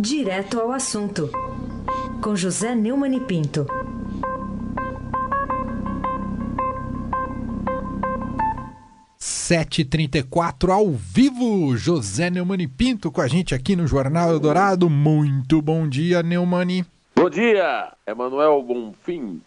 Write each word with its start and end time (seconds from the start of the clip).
Direto 0.00 0.60
ao 0.60 0.70
assunto, 0.70 1.28
com 2.22 2.36
José 2.36 2.72
Neumann 2.72 3.16
e 3.16 3.20
Pinto. 3.20 3.66
Sete 9.18 9.84
trinta 9.84 10.24
ao 10.70 10.92
vivo, 10.92 11.76
José 11.76 12.30
Neumani 12.30 12.68
Pinto 12.68 13.10
com 13.10 13.20
a 13.20 13.26
gente 13.26 13.56
aqui 13.56 13.74
no 13.74 13.88
Jornal 13.88 14.30
Eldorado. 14.30 14.88
Muito 14.88 15.60
bom 15.60 15.88
dia, 15.88 16.22
Neumani. 16.22 16.84
Bom 17.16 17.28
dia, 17.28 17.92
Emanuel 18.06 18.62
Bonfim. 18.62 19.40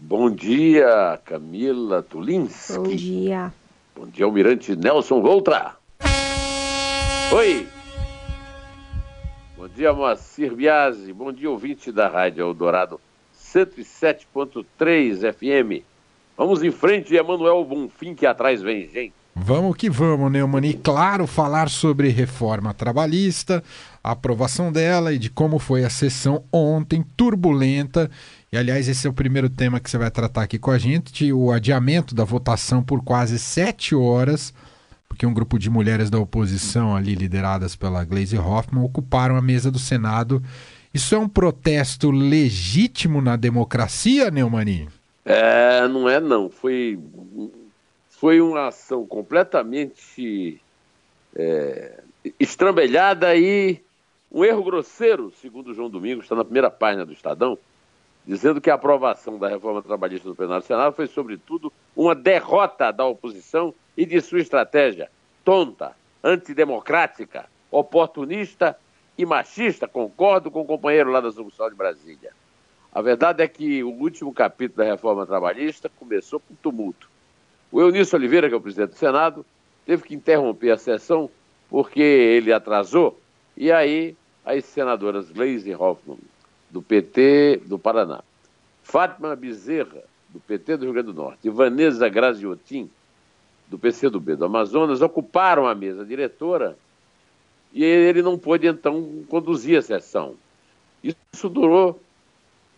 Bom 0.00 0.30
dia, 0.30 1.20
Camila 1.24 2.02
Tulinski. 2.02 2.74
Bom 2.74 2.96
dia. 2.96 3.52
Bom 3.94 4.06
dia, 4.08 4.24
Almirante 4.24 4.74
Nelson 4.74 5.22
Voltra. 5.22 5.76
Oi. 7.32 7.81
Bom 9.62 9.68
dia, 9.68 9.92
Moacir 9.92 10.56
Biasi. 10.56 11.12
Bom 11.12 11.32
dia, 11.32 11.48
ouvinte 11.48 11.92
da 11.92 12.08
Rádio 12.08 12.42
Eldorado 12.42 13.00
107.3 13.32 15.32
FM. 15.32 15.84
Vamos 16.36 16.64
em 16.64 16.72
frente, 16.72 17.14
Emanuel 17.14 17.64
Bonfim, 17.64 18.12
que 18.12 18.26
atrás 18.26 18.60
vem 18.60 18.88
gente. 18.88 19.12
Vamos 19.36 19.76
que 19.76 19.88
vamos, 19.88 20.32
Neumann. 20.32 20.66
E 20.66 20.74
claro, 20.74 21.28
falar 21.28 21.70
sobre 21.70 22.08
reforma 22.08 22.74
trabalhista, 22.74 23.62
a 24.02 24.10
aprovação 24.10 24.72
dela 24.72 25.12
e 25.12 25.18
de 25.18 25.30
como 25.30 25.60
foi 25.60 25.84
a 25.84 25.90
sessão 25.90 26.42
ontem, 26.52 27.04
turbulenta. 27.16 28.10
E, 28.50 28.56
aliás, 28.56 28.88
esse 28.88 29.06
é 29.06 29.10
o 29.10 29.14
primeiro 29.14 29.48
tema 29.48 29.78
que 29.78 29.88
você 29.88 29.96
vai 29.96 30.10
tratar 30.10 30.42
aqui 30.42 30.58
com 30.58 30.72
a 30.72 30.78
gente, 30.78 31.32
o 31.32 31.52
adiamento 31.52 32.16
da 32.16 32.24
votação 32.24 32.82
por 32.82 33.04
quase 33.04 33.38
sete 33.38 33.94
horas, 33.94 34.52
porque 35.12 35.26
um 35.26 35.34
grupo 35.34 35.58
de 35.58 35.68
mulheres 35.68 36.08
da 36.08 36.18
oposição 36.18 36.96
ali, 36.96 37.14
lideradas 37.14 37.76
pela 37.76 38.02
Glaze 38.02 38.38
Hoffman, 38.38 38.82
ocuparam 38.82 39.36
a 39.36 39.42
mesa 39.42 39.70
do 39.70 39.78
Senado. 39.78 40.42
Isso 40.92 41.14
é 41.14 41.18
um 41.18 41.28
protesto 41.28 42.10
legítimo 42.10 43.20
na 43.20 43.36
democracia, 43.36 44.30
Neumani? 44.30 44.88
É, 45.22 45.86
não 45.86 46.08
é 46.08 46.18
não. 46.18 46.48
Foi 46.48 46.98
foi 48.08 48.40
uma 48.40 48.68
ação 48.68 49.06
completamente 49.06 50.58
é, 51.36 52.00
estrambelhada 52.40 53.36
e 53.36 53.82
um 54.30 54.42
erro 54.42 54.64
grosseiro, 54.64 55.30
segundo 55.42 55.74
João 55.74 55.90
Domingos, 55.90 56.24
está 56.24 56.34
na 56.34 56.44
primeira 56.44 56.70
página 56.70 57.04
do 57.04 57.12
Estadão, 57.12 57.58
dizendo 58.26 58.62
que 58.62 58.70
a 58.70 58.74
aprovação 58.74 59.38
da 59.38 59.46
reforma 59.46 59.82
trabalhista 59.82 60.26
do 60.26 60.34
plenário 60.34 60.62
do 60.62 60.66
Senado 60.66 60.94
foi, 60.94 61.06
sobretudo, 61.06 61.70
uma 61.94 62.14
derrota 62.14 62.90
da 62.90 63.04
oposição 63.04 63.74
e 63.96 64.06
de 64.06 64.20
sua 64.20 64.40
estratégia 64.40 65.10
tonta, 65.44 65.92
antidemocrática, 66.22 67.46
oportunista 67.70 68.76
e 69.16 69.26
machista. 69.26 69.88
Concordo 69.88 70.50
com 70.50 70.62
o 70.62 70.66
companheiro 70.66 71.10
lá 71.10 71.20
da 71.20 71.30
Sucursal 71.30 71.70
de 71.70 71.76
Brasília. 71.76 72.32
A 72.92 73.00
verdade 73.00 73.42
é 73.42 73.48
que 73.48 73.82
o 73.82 73.90
último 73.90 74.32
capítulo 74.32 74.78
da 74.78 74.84
reforma 74.84 75.26
trabalhista 75.26 75.88
começou 75.88 76.40
com 76.40 76.54
tumulto. 76.54 77.10
O 77.70 77.80
Eunício 77.80 78.16
Oliveira, 78.16 78.48
que 78.48 78.54
é 78.54 78.56
o 78.56 78.60
presidente 78.60 78.90
do 78.90 78.98
Senado, 78.98 79.46
teve 79.86 80.02
que 80.02 80.14
interromper 80.14 80.70
a 80.70 80.76
sessão 80.76 81.30
porque 81.70 82.02
ele 82.02 82.52
atrasou. 82.52 83.18
E 83.56 83.72
aí, 83.72 84.14
as 84.44 84.64
senadoras 84.66 85.30
Gleisi 85.30 85.74
Hoffmann, 85.74 86.18
do 86.70 86.82
PT 86.82 87.62
do 87.64 87.78
Paraná, 87.78 88.22
Fátima 88.82 89.34
Bezerra, 89.34 90.02
do 90.28 90.40
PT 90.40 90.76
do 90.76 90.84
Rio 90.84 90.92
Grande 90.92 91.12
do 91.12 91.14
Norte, 91.14 91.38
e 91.44 91.50
Vanessa 91.50 92.08
Graziotin, 92.08 92.90
do 93.72 93.78
PCdoB 93.78 94.36
do 94.36 94.44
Amazonas, 94.44 95.00
ocuparam 95.00 95.66
a 95.66 95.74
mesa 95.74 96.04
diretora 96.04 96.76
e 97.72 97.82
ele 97.82 98.20
não 98.20 98.36
pôde, 98.38 98.66
então, 98.66 99.24
conduzir 99.30 99.78
a 99.78 99.82
sessão. 99.82 100.34
Isso 101.02 101.48
durou 101.48 101.98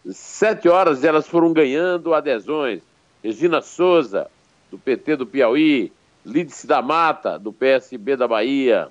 sete 0.09 0.69
horas 0.69 1.03
e 1.03 1.07
elas 1.09 1.27
foram 1.27 1.53
ganhando 1.53 2.15
adesões. 2.15 2.81
Regina 3.25 3.61
Souza, 3.61 4.31
do 4.71 4.79
PT 4.79 5.17
do 5.17 5.27
Piauí, 5.27 5.91
Lídice 6.25 6.65
da 6.65 6.81
Mata, 6.81 7.41
do 7.41 7.53
PSB 7.53 8.17
da 8.17 8.29
Bahia, 8.29 8.89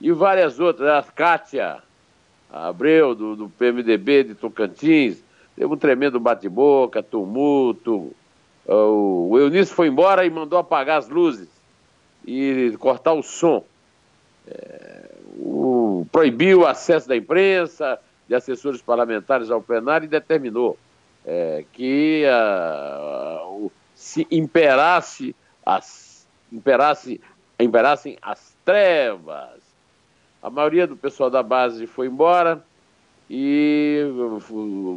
e 0.00 0.10
várias 0.12 0.58
outras, 0.58 0.88
a 0.88 1.02
Kátia 1.02 1.82
Abreu, 2.50 3.14
do, 3.14 3.36
do 3.36 3.48
PMDB 3.50 4.24
de 4.24 4.34
Tocantins, 4.34 5.22
teve 5.54 5.66
um 5.66 5.76
tremendo 5.76 6.18
bate-boca, 6.18 7.02
tumulto. 7.02 8.12
O, 8.68 9.28
o 9.30 9.38
Eunício 9.38 9.74
foi 9.74 9.88
embora 9.88 10.24
e 10.24 10.30
mandou 10.30 10.58
apagar 10.58 10.98
as 10.98 11.08
luzes 11.08 11.48
e 12.26 12.74
cortar 12.78 13.12
o 13.12 13.22
som. 13.22 13.64
É, 14.48 15.10
o, 15.38 16.06
proibiu 16.10 16.60
o 16.60 16.66
acesso 16.66 17.08
da 17.08 17.16
imprensa, 17.16 17.98
de 18.28 18.34
assessores 18.34 18.82
parlamentares 18.82 19.50
ao 19.50 19.62
plenário 19.62 20.06
e 20.06 20.08
determinou 20.08 20.76
é, 21.24 21.64
que 21.72 22.24
a, 22.26 23.42
o, 23.46 23.70
se 23.94 24.26
imperasse 24.30 25.34
as, 25.64 26.26
imperasse, 26.52 27.20
imperassem 27.58 28.18
as 28.20 28.56
trevas. 28.64 29.60
A 30.42 30.50
maioria 30.50 30.86
do 30.86 30.96
pessoal 30.96 31.30
da 31.30 31.42
base 31.42 31.86
foi 31.86 32.06
embora 32.06 32.64
e 33.28 34.04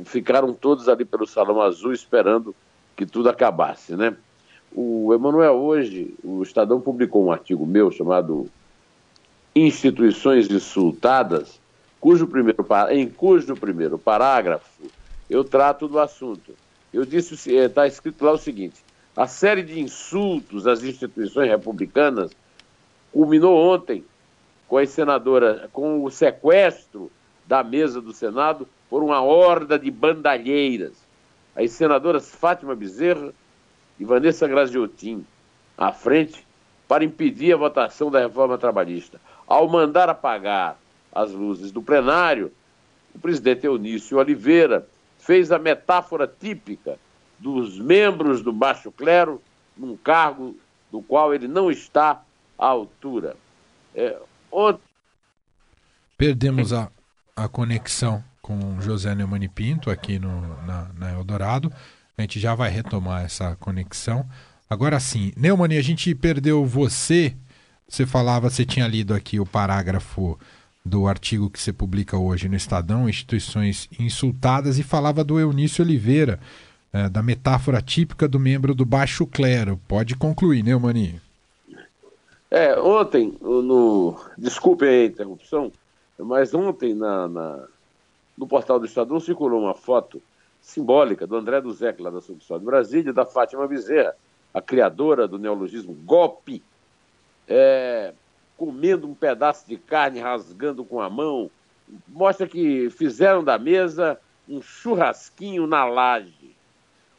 ficaram 0.06 0.54
todos 0.54 0.88
ali 0.88 1.06
pelo 1.06 1.26
Salão 1.26 1.62
Azul 1.62 1.92
esperando 1.92 2.56
que 3.00 3.06
tudo 3.06 3.30
acabasse, 3.30 3.96
né? 3.96 4.14
O 4.76 5.14
Emanuel, 5.14 5.54
hoje, 5.54 6.14
o 6.22 6.44
Estadão 6.44 6.82
publicou 6.82 7.24
um 7.24 7.32
artigo 7.32 7.66
meu 7.66 7.90
chamado 7.90 8.50
Instituições 9.56 10.52
Insultadas, 10.52 11.62
cujo 11.98 12.28
primeiro, 12.28 12.66
em 12.90 13.08
cujo 13.08 13.56
primeiro 13.56 13.98
parágrafo 13.98 14.84
eu 15.30 15.46
trato 15.46 15.88
do 15.88 15.98
assunto. 15.98 16.54
Eu 16.94 17.06
disse, 17.06 17.50
está 17.50 17.88
escrito 17.88 18.26
lá 18.26 18.34
o 18.34 18.38
seguinte: 18.38 18.84
a 19.16 19.28
série 19.28 19.64
de 19.64 19.80
insultos 19.80 20.68
às 20.68 20.84
instituições 20.84 21.50
republicanas 21.50 22.32
culminou 23.14 23.56
ontem 23.56 24.04
com 24.68 24.78
a 24.78 24.86
senadora, 24.86 25.70
com 25.72 26.04
o 26.04 26.12
sequestro 26.12 27.10
da 27.48 27.64
mesa 27.64 28.02
do 28.02 28.12
Senado 28.12 28.68
por 28.90 29.02
uma 29.02 29.22
horda 29.22 29.80
de 29.80 29.90
bandalheiras. 29.90 31.09
As 31.56 31.72
senadoras 31.72 32.34
Fátima 32.34 32.76
Bezerra 32.76 33.34
e 34.00 34.06
Vanessa 34.06 34.48
Graziotin 34.48 35.26
à 35.78 35.92
frente 35.92 36.46
para 36.88 37.04
impedir 37.04 37.54
a 37.54 37.58
votação 37.58 38.10
da 38.10 38.20
reforma 38.20 38.58
trabalhista. 38.58 39.20
Ao 39.48 39.68
mandar 39.68 40.10
apagar 40.10 40.78
as 41.12 41.32
luzes 41.32 41.72
do 41.72 41.82
plenário, 41.82 42.52
o 43.14 43.20
presidente 43.20 43.66
Eunício 43.66 44.18
Oliveira 44.18 44.88
fez 45.20 45.52
a 45.52 45.60
metáfora 45.60 46.28
típica 46.28 46.98
dos 47.38 47.80
membros 47.80 48.42
do 48.42 48.52
baixo 48.52 48.92
clero 48.92 49.42
num 49.78 49.96
cargo 49.96 50.56
do 50.92 51.02
qual 51.02 51.34
ele 51.34 51.48
não 51.48 51.72
está 51.72 52.22
à 52.58 52.66
altura. 52.66 53.36
É, 53.96 54.18
ontem... 54.52 54.82
Perdemos 56.18 56.74
a, 56.74 56.92
a 57.44 57.48
conexão 57.48 58.24
com 58.42 58.82
José 58.82 59.14
Neumann 59.16 59.48
Pinto 59.48 59.90
aqui 59.90 60.20
no, 60.20 60.42
na, 60.66 60.88
na 60.98 61.12
Eldorado. 61.14 61.72
A 62.18 62.22
gente 62.22 62.40
já 62.40 62.54
vai 62.54 62.70
retomar 62.70 63.24
essa 63.24 63.56
conexão. 63.60 64.26
Agora 64.70 65.00
sim, 65.00 65.32
Neumann, 65.38 65.78
a 65.78 65.82
gente 65.82 66.14
perdeu 66.14 66.66
você. 66.66 67.36
Você 67.88 68.06
falava, 68.06 68.50
você 68.50 68.66
tinha 68.66 68.88
lido 68.88 69.14
aqui 69.14 69.40
o 69.40 69.46
parágrafo 69.46 70.38
do 70.86 71.08
artigo 71.08 71.50
que 71.50 71.60
você 71.60 71.74
publica 71.74 72.18
hoje 72.18 72.50
no 72.50 72.56
Estadão, 72.56 73.10
Instituições 73.10 73.90
Insultadas, 74.00 74.78
e 74.78 74.84
falava 74.84 75.24
do 75.24 75.40
Eunício 75.40 75.84
Oliveira, 75.84 76.40
é, 76.92 77.10
da 77.10 77.22
metáfora 77.22 77.82
típica 77.82 78.28
do 78.28 78.40
membro 78.40 78.76
do 78.76 78.86
baixo 78.86 79.26
clero. 79.26 79.80
Pode 79.88 80.16
concluir, 80.16 80.64
né, 80.64 80.76
Mani? 80.76 81.22
É, 82.52 82.80
ontem, 82.80 83.36
no. 83.42 84.20
Desculpe 84.38 84.86
a 84.86 85.06
interrupção, 85.06 85.72
mas 86.26 86.54
ontem 86.54 86.94
na, 86.94 87.28
na, 87.28 87.68
no 88.38 88.48
portal 88.48 88.80
do 88.80 88.86
Estadão 88.86 89.20
circulou 89.20 89.62
uma 89.62 89.74
foto 89.74 90.22
simbólica 90.62 91.26
do 91.26 91.36
André 91.36 91.62
Duzec, 91.62 92.02
lá 92.02 92.10
da 92.10 92.22
Subsol 92.22 92.60
de 92.60 92.66
Brasília, 92.66 93.14
da 93.14 93.26
Fátima 93.26 93.68
Bezerra, 93.68 94.16
a 94.54 94.62
criadora 94.62 95.28
do 95.28 95.40
neologismo 95.40 95.94
golpe, 95.94 96.62
é, 97.48 98.14
comendo 98.58 99.08
um 99.08 99.14
pedaço 99.14 99.68
de 99.68 99.78
carne, 99.78 100.20
rasgando 100.20 100.84
com 100.84 101.00
a 101.02 101.10
mão. 101.10 101.50
Mostra 102.08 102.48
que 102.48 102.90
fizeram 102.90 103.44
da 103.44 103.58
mesa 103.58 104.20
um 104.48 104.62
churrasquinho 104.62 105.66
na 105.66 105.86
laje. 105.86 106.56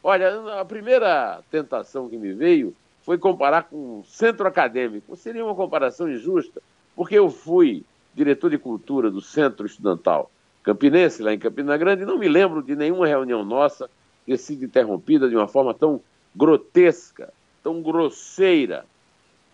Olha, 0.02 0.60
a 0.60 0.64
primeira 0.64 1.42
tentação 1.50 2.08
que 2.08 2.16
me 2.16 2.32
veio 2.32 2.74
foi 3.02 3.18
comparar 3.18 3.64
com 3.64 4.00
o 4.00 4.04
centro 4.04 4.46
acadêmico. 4.46 5.16
Seria 5.16 5.44
uma 5.44 5.54
comparação 5.54 6.10
injusta, 6.10 6.62
porque 6.94 7.14
eu 7.14 7.30
fui 7.30 7.84
diretor 8.20 8.50
de 8.50 8.58
cultura 8.58 9.10
do 9.10 9.22
Centro 9.22 9.64
Estudantal 9.64 10.30
Campinense, 10.62 11.22
lá 11.22 11.32
em 11.32 11.38
Campina 11.38 11.74
Grande, 11.78 12.04
não 12.04 12.18
me 12.18 12.28
lembro 12.28 12.62
de 12.62 12.76
nenhuma 12.76 13.06
reunião 13.06 13.42
nossa 13.42 13.88
ter 14.26 14.36
sido 14.36 14.64
interrompida 14.64 15.26
de 15.26 15.34
uma 15.34 15.48
forma 15.48 15.72
tão 15.72 16.02
grotesca, 16.36 17.32
tão 17.62 17.80
grosseira. 17.80 18.84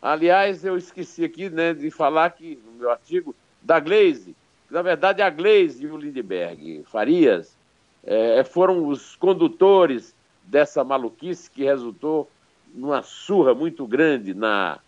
Aliás, 0.02 0.64
eu 0.64 0.76
esqueci 0.76 1.24
aqui 1.24 1.48
né, 1.48 1.72
de 1.72 1.90
falar 1.92 2.30
que, 2.30 2.58
no 2.66 2.72
meu 2.72 2.90
artigo, 2.90 3.34
da 3.62 3.78
Glaze, 3.78 4.34
Na 4.68 4.82
verdade, 4.82 5.22
a 5.22 5.30
Gleisi 5.30 5.84
e 5.84 5.86
o 5.86 5.96
Lindbergh 5.96 6.82
Farias 6.86 7.56
é, 8.02 8.42
foram 8.42 8.88
os 8.88 9.14
condutores 9.14 10.12
dessa 10.42 10.82
maluquice 10.82 11.48
que 11.48 11.62
resultou 11.62 12.28
numa 12.74 13.02
surra 13.02 13.54
muito 13.54 13.86
grande 13.86 14.34
na, 14.34 14.80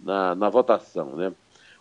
na, 0.00 0.34
na 0.34 0.48
votação. 0.48 1.14
Né? 1.14 1.32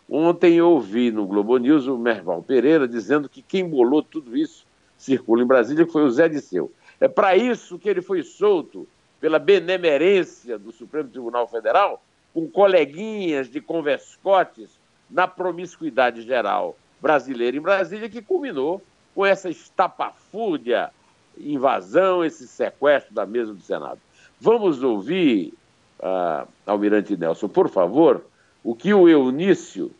Ontem 0.09 0.55
eu 0.55 0.69
ouvi 0.69 1.11
no 1.11 1.25
Globo 1.25 1.57
News 1.57 1.87
o 1.87 1.97
Merval 1.97 2.43
Pereira 2.43 2.87
dizendo 2.87 3.27
que 3.27 3.41
quem 3.41 3.67
bolou 3.67 4.03
tudo 4.03 4.37
isso 4.37 4.65
circula 4.97 5.41
em 5.41 5.47
Brasília 5.47 5.87
foi 5.87 6.03
o 6.03 6.11
Zé 6.11 6.29
Disseu. 6.29 6.71
É 6.99 7.07
para 7.07 7.35
isso 7.35 7.79
que 7.79 7.89
ele 7.89 8.01
foi 8.01 8.21
solto 8.23 8.87
pela 9.19 9.39
benemerência 9.39 10.57
do 10.57 10.71
Supremo 10.71 11.09
Tribunal 11.09 11.47
Federal, 11.47 12.03
com 12.33 12.47
coleguinhas 12.47 13.49
de 13.49 13.59
converscotes 13.59 14.79
na 15.09 15.27
promiscuidade 15.27 16.21
geral 16.21 16.77
brasileira 17.01 17.57
em 17.57 17.61
Brasília, 17.61 18.09
que 18.09 18.21
culminou 18.21 18.81
com 19.13 19.25
essa 19.25 19.49
estapafúrdia 19.49 20.91
invasão, 21.37 22.23
esse 22.23 22.47
sequestro 22.47 23.13
da 23.13 23.25
mesa 23.25 23.53
do 23.53 23.61
Senado. 23.61 23.99
Vamos 24.39 24.83
ouvir, 24.83 25.53
uh, 25.99 26.47
Almirante 26.65 27.15
Nelson, 27.15 27.47
por 27.47 27.69
favor, 27.69 28.25
o 28.65 28.73
que 28.73 28.91
o 28.91 29.07
Eunício 29.07 29.91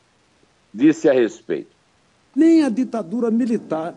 disse 0.74 1.08
a 1.08 1.14
respeito. 1.14 1.70
Nem 2.36 2.64
a 2.64 2.70
ditadura 2.70 3.30
militar 3.30 3.94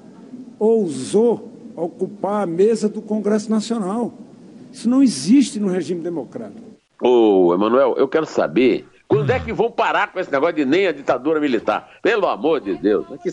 ousou 0.59 1.51
ocupar 1.75 2.43
a 2.43 2.47
mesa 2.47 2.87
do 2.87 3.01
Congresso 3.01 3.51
Nacional. 3.51 4.13
Isso 4.71 4.89
não 4.89 5.03
existe 5.03 5.59
no 5.59 5.69
regime 5.69 6.03
democrático. 6.03 6.69
Ô, 7.01 7.55
Emanuel, 7.55 7.95
eu 7.97 8.07
quero 8.07 8.27
saber 8.27 8.87
quando 9.09 9.31
é 9.31 9.41
que 9.41 9.55
vão 9.55 9.71
parar 9.71 10.13
com 10.13 10.21
esse 10.21 10.31
negócio 10.31 10.57
de 10.57 10.67
nem 10.67 10.87
a 10.87 10.93
ditadura 10.93 11.41
militar? 11.41 11.99
Pelo 12.03 12.27
amor 12.27 12.61
de 12.61 12.77
Deus. 12.77 13.07
Que, 13.23 13.33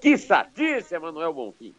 que 0.00 0.18
chatice, 0.18 0.94
Emanuel 0.94 1.32
Bonfim. 1.32 1.74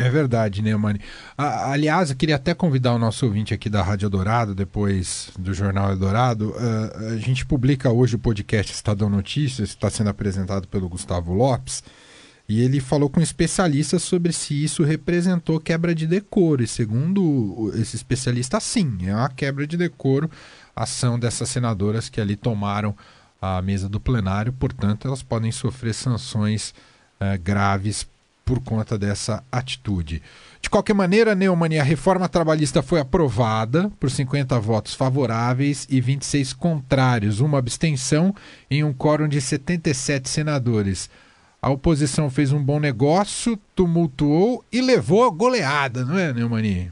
É 0.00 0.08
verdade, 0.08 0.62
Neumani. 0.62 1.00
aliás, 1.36 2.10
eu 2.10 2.16
queria 2.16 2.36
até 2.36 2.54
convidar 2.54 2.94
o 2.94 3.00
nosso 3.00 3.26
ouvinte 3.26 3.52
aqui 3.52 3.68
da 3.68 3.82
Rádio 3.82 4.08
Dourado, 4.08 4.54
depois 4.54 5.30
do 5.36 5.52
Jornal 5.52 5.90
Eldorado. 5.90 6.50
Uh, 6.50 7.14
a 7.14 7.16
gente 7.16 7.44
publica 7.44 7.90
hoje 7.90 8.14
o 8.14 8.18
podcast 8.18 8.72
Estadão 8.72 9.10
Notícias, 9.10 9.70
está 9.70 9.90
sendo 9.90 10.08
apresentado 10.08 10.68
pelo 10.68 10.88
Gustavo 10.88 11.34
Lopes. 11.34 11.82
E 12.48 12.62
ele 12.62 12.78
falou 12.78 13.10
com 13.10 13.20
especialistas 13.20 14.00
sobre 14.04 14.32
se 14.32 14.62
isso 14.62 14.84
representou 14.84 15.58
quebra 15.58 15.92
de 15.92 16.06
decoro. 16.06 16.62
E 16.62 16.68
segundo 16.68 17.72
esse 17.74 17.96
especialista, 17.96 18.60
sim, 18.60 18.98
é 19.04 19.12
uma 19.12 19.28
quebra 19.28 19.66
de 19.66 19.76
decoro 19.76 20.30
a 20.76 20.84
ação 20.84 21.18
dessas 21.18 21.48
senadoras 21.48 22.08
que 22.08 22.20
ali 22.20 22.36
tomaram 22.36 22.94
a 23.42 23.60
mesa 23.60 23.88
do 23.88 23.98
plenário, 23.98 24.52
portanto, 24.52 25.08
elas 25.08 25.24
podem 25.24 25.50
sofrer 25.50 25.92
sanções 25.92 26.72
uh, 27.20 27.36
graves 27.42 28.06
por 28.48 28.60
conta 28.60 28.96
dessa 28.96 29.44
atitude. 29.52 30.22
De 30.62 30.70
qualquer 30.70 30.94
maneira, 30.94 31.34
Neumann, 31.34 31.78
a 31.78 31.82
reforma 31.82 32.26
trabalhista 32.30 32.82
foi 32.82 32.98
aprovada 32.98 33.92
por 34.00 34.10
50 34.10 34.58
votos 34.58 34.94
favoráveis 34.94 35.86
e 35.90 36.00
26 36.00 36.54
contrários, 36.54 37.40
uma 37.40 37.58
abstenção 37.58 38.34
em 38.70 38.82
um 38.82 38.94
quórum 38.94 39.28
de 39.28 39.38
77 39.38 40.30
senadores. 40.30 41.10
A 41.60 41.68
oposição 41.68 42.30
fez 42.30 42.50
um 42.50 42.64
bom 42.64 42.80
negócio, 42.80 43.58
tumultuou 43.76 44.64
e 44.72 44.80
levou 44.80 45.24
a 45.26 45.30
goleada, 45.30 46.02
não 46.02 46.18
é, 46.18 46.32
Neumani? 46.32 46.90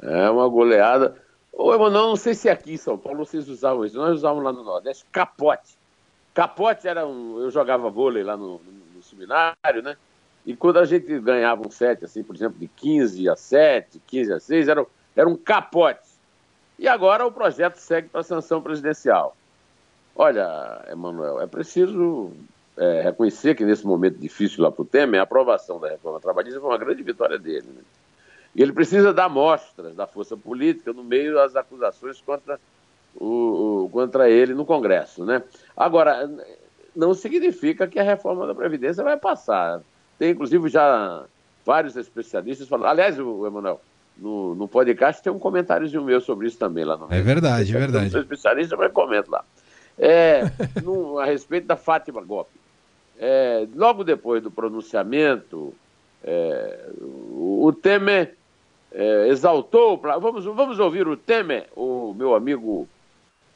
É 0.00 0.30
uma 0.30 0.48
goleada. 0.48 1.16
Ô, 1.52 1.74
Emanuel, 1.74 2.10
não 2.10 2.16
sei 2.16 2.34
se 2.34 2.48
aqui 2.48 2.74
em 2.74 2.76
São 2.76 2.96
Paulo 2.96 3.26
vocês 3.26 3.48
usavam 3.48 3.84
isso. 3.84 3.96
Nós 3.96 4.18
usávamos 4.18 4.44
lá 4.44 4.52
no 4.52 4.62
Nordeste 4.62 5.04
capote. 5.10 5.76
Capote 6.32 6.86
era 6.86 7.04
um. 7.04 7.40
Eu 7.40 7.50
jogava 7.50 7.90
vôlei 7.90 8.22
lá 8.22 8.36
no, 8.36 8.60
no, 8.60 8.94
no 8.94 9.02
seminário, 9.02 9.82
né? 9.82 9.96
E 10.48 10.56
quando 10.56 10.78
a 10.78 10.86
gente 10.86 11.20
ganhava 11.20 11.60
um 11.68 11.70
set, 11.70 12.02
assim, 12.06 12.22
por 12.22 12.34
exemplo, 12.34 12.58
de 12.58 12.68
15 12.68 13.28
a 13.28 13.36
7, 13.36 14.00
15 14.06 14.32
a 14.32 14.40
6, 14.40 14.68
era, 14.68 14.86
era 15.14 15.28
um 15.28 15.36
capote. 15.36 16.08
E 16.78 16.88
agora 16.88 17.26
o 17.26 17.30
projeto 17.30 17.76
segue 17.76 18.08
para 18.08 18.22
a 18.22 18.24
sanção 18.24 18.62
presidencial. 18.62 19.36
Olha, 20.16 20.86
Emanuel, 20.90 21.38
é 21.42 21.46
preciso 21.46 22.32
é, 22.78 23.02
reconhecer 23.02 23.56
que 23.56 23.62
nesse 23.62 23.86
momento 23.86 24.16
difícil 24.16 24.64
lá 24.64 24.72
para 24.72 24.80
o 24.80 24.86
Temer, 24.86 25.20
a 25.20 25.24
aprovação 25.24 25.78
da 25.78 25.90
reforma 25.90 26.18
trabalhista 26.18 26.58
foi 26.58 26.70
uma 26.70 26.78
grande 26.78 27.02
vitória 27.02 27.38
dele. 27.38 27.66
Né? 27.66 27.82
E 28.56 28.62
ele 28.62 28.72
precisa 28.72 29.12
dar 29.12 29.28
mostras 29.28 29.94
da 29.94 30.06
força 30.06 30.34
política 30.34 30.94
no 30.94 31.04
meio 31.04 31.34
das 31.34 31.56
acusações 31.56 32.22
contra, 32.22 32.58
o, 33.14 33.84
o, 33.84 33.90
contra 33.90 34.30
ele 34.30 34.54
no 34.54 34.64
Congresso. 34.64 35.26
Né? 35.26 35.42
Agora, 35.76 36.26
não 36.96 37.12
significa 37.12 37.86
que 37.86 37.98
a 37.98 38.02
reforma 38.02 38.46
da 38.46 38.54
Previdência 38.54 39.04
vai 39.04 39.18
passar. 39.18 39.82
Tem, 40.18 40.30
inclusive, 40.32 40.68
já 40.68 41.24
vários 41.64 41.96
especialistas 41.96 42.68
falando. 42.68 42.86
Aliás, 42.86 43.18
o 43.18 43.46
Emanuel, 43.46 43.80
no, 44.16 44.54
no 44.54 44.66
podcast 44.66 45.22
tem 45.22 45.32
um 45.32 45.38
comentáriozinho 45.38 46.02
meu 46.02 46.20
sobre 46.20 46.48
isso 46.48 46.58
também 46.58 46.84
lá 46.84 46.96
no. 46.96 47.06
É 47.10 47.20
verdade, 47.20 47.74
é 47.74 47.78
verdade. 47.78 48.06
Eu 48.06 48.10
sou 48.10 48.20
especialista, 48.20 48.76
mas 48.76 48.92
comento 48.92 49.30
lá. 49.30 49.44
É, 49.98 50.42
no, 50.82 51.18
a 51.18 51.24
respeito 51.24 51.66
da 51.66 51.76
Fátima 51.76 52.22
Golpe. 52.22 52.58
É, 53.18 53.66
logo 53.74 54.04
depois 54.04 54.42
do 54.42 54.50
pronunciamento, 54.50 55.74
é, 56.22 56.88
o, 57.00 57.66
o, 57.66 57.72
Temer 57.72 58.34
é, 58.92 59.28
exaltou. 59.28 59.98
Pra, 59.98 60.18
vamos, 60.18 60.44
vamos 60.44 60.78
ouvir 60.78 61.06
o 61.06 61.16
Temer, 61.16 61.68
o 61.76 62.14
meu 62.14 62.34
amigo 62.34 62.88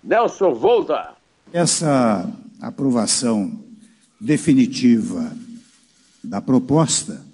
Nelson 0.03 0.53
Volta. 0.53 1.15
Essa 1.53 2.29
aprovação 2.61 3.53
definitiva 4.21 5.33
da 6.23 6.41
proposta 6.41 7.25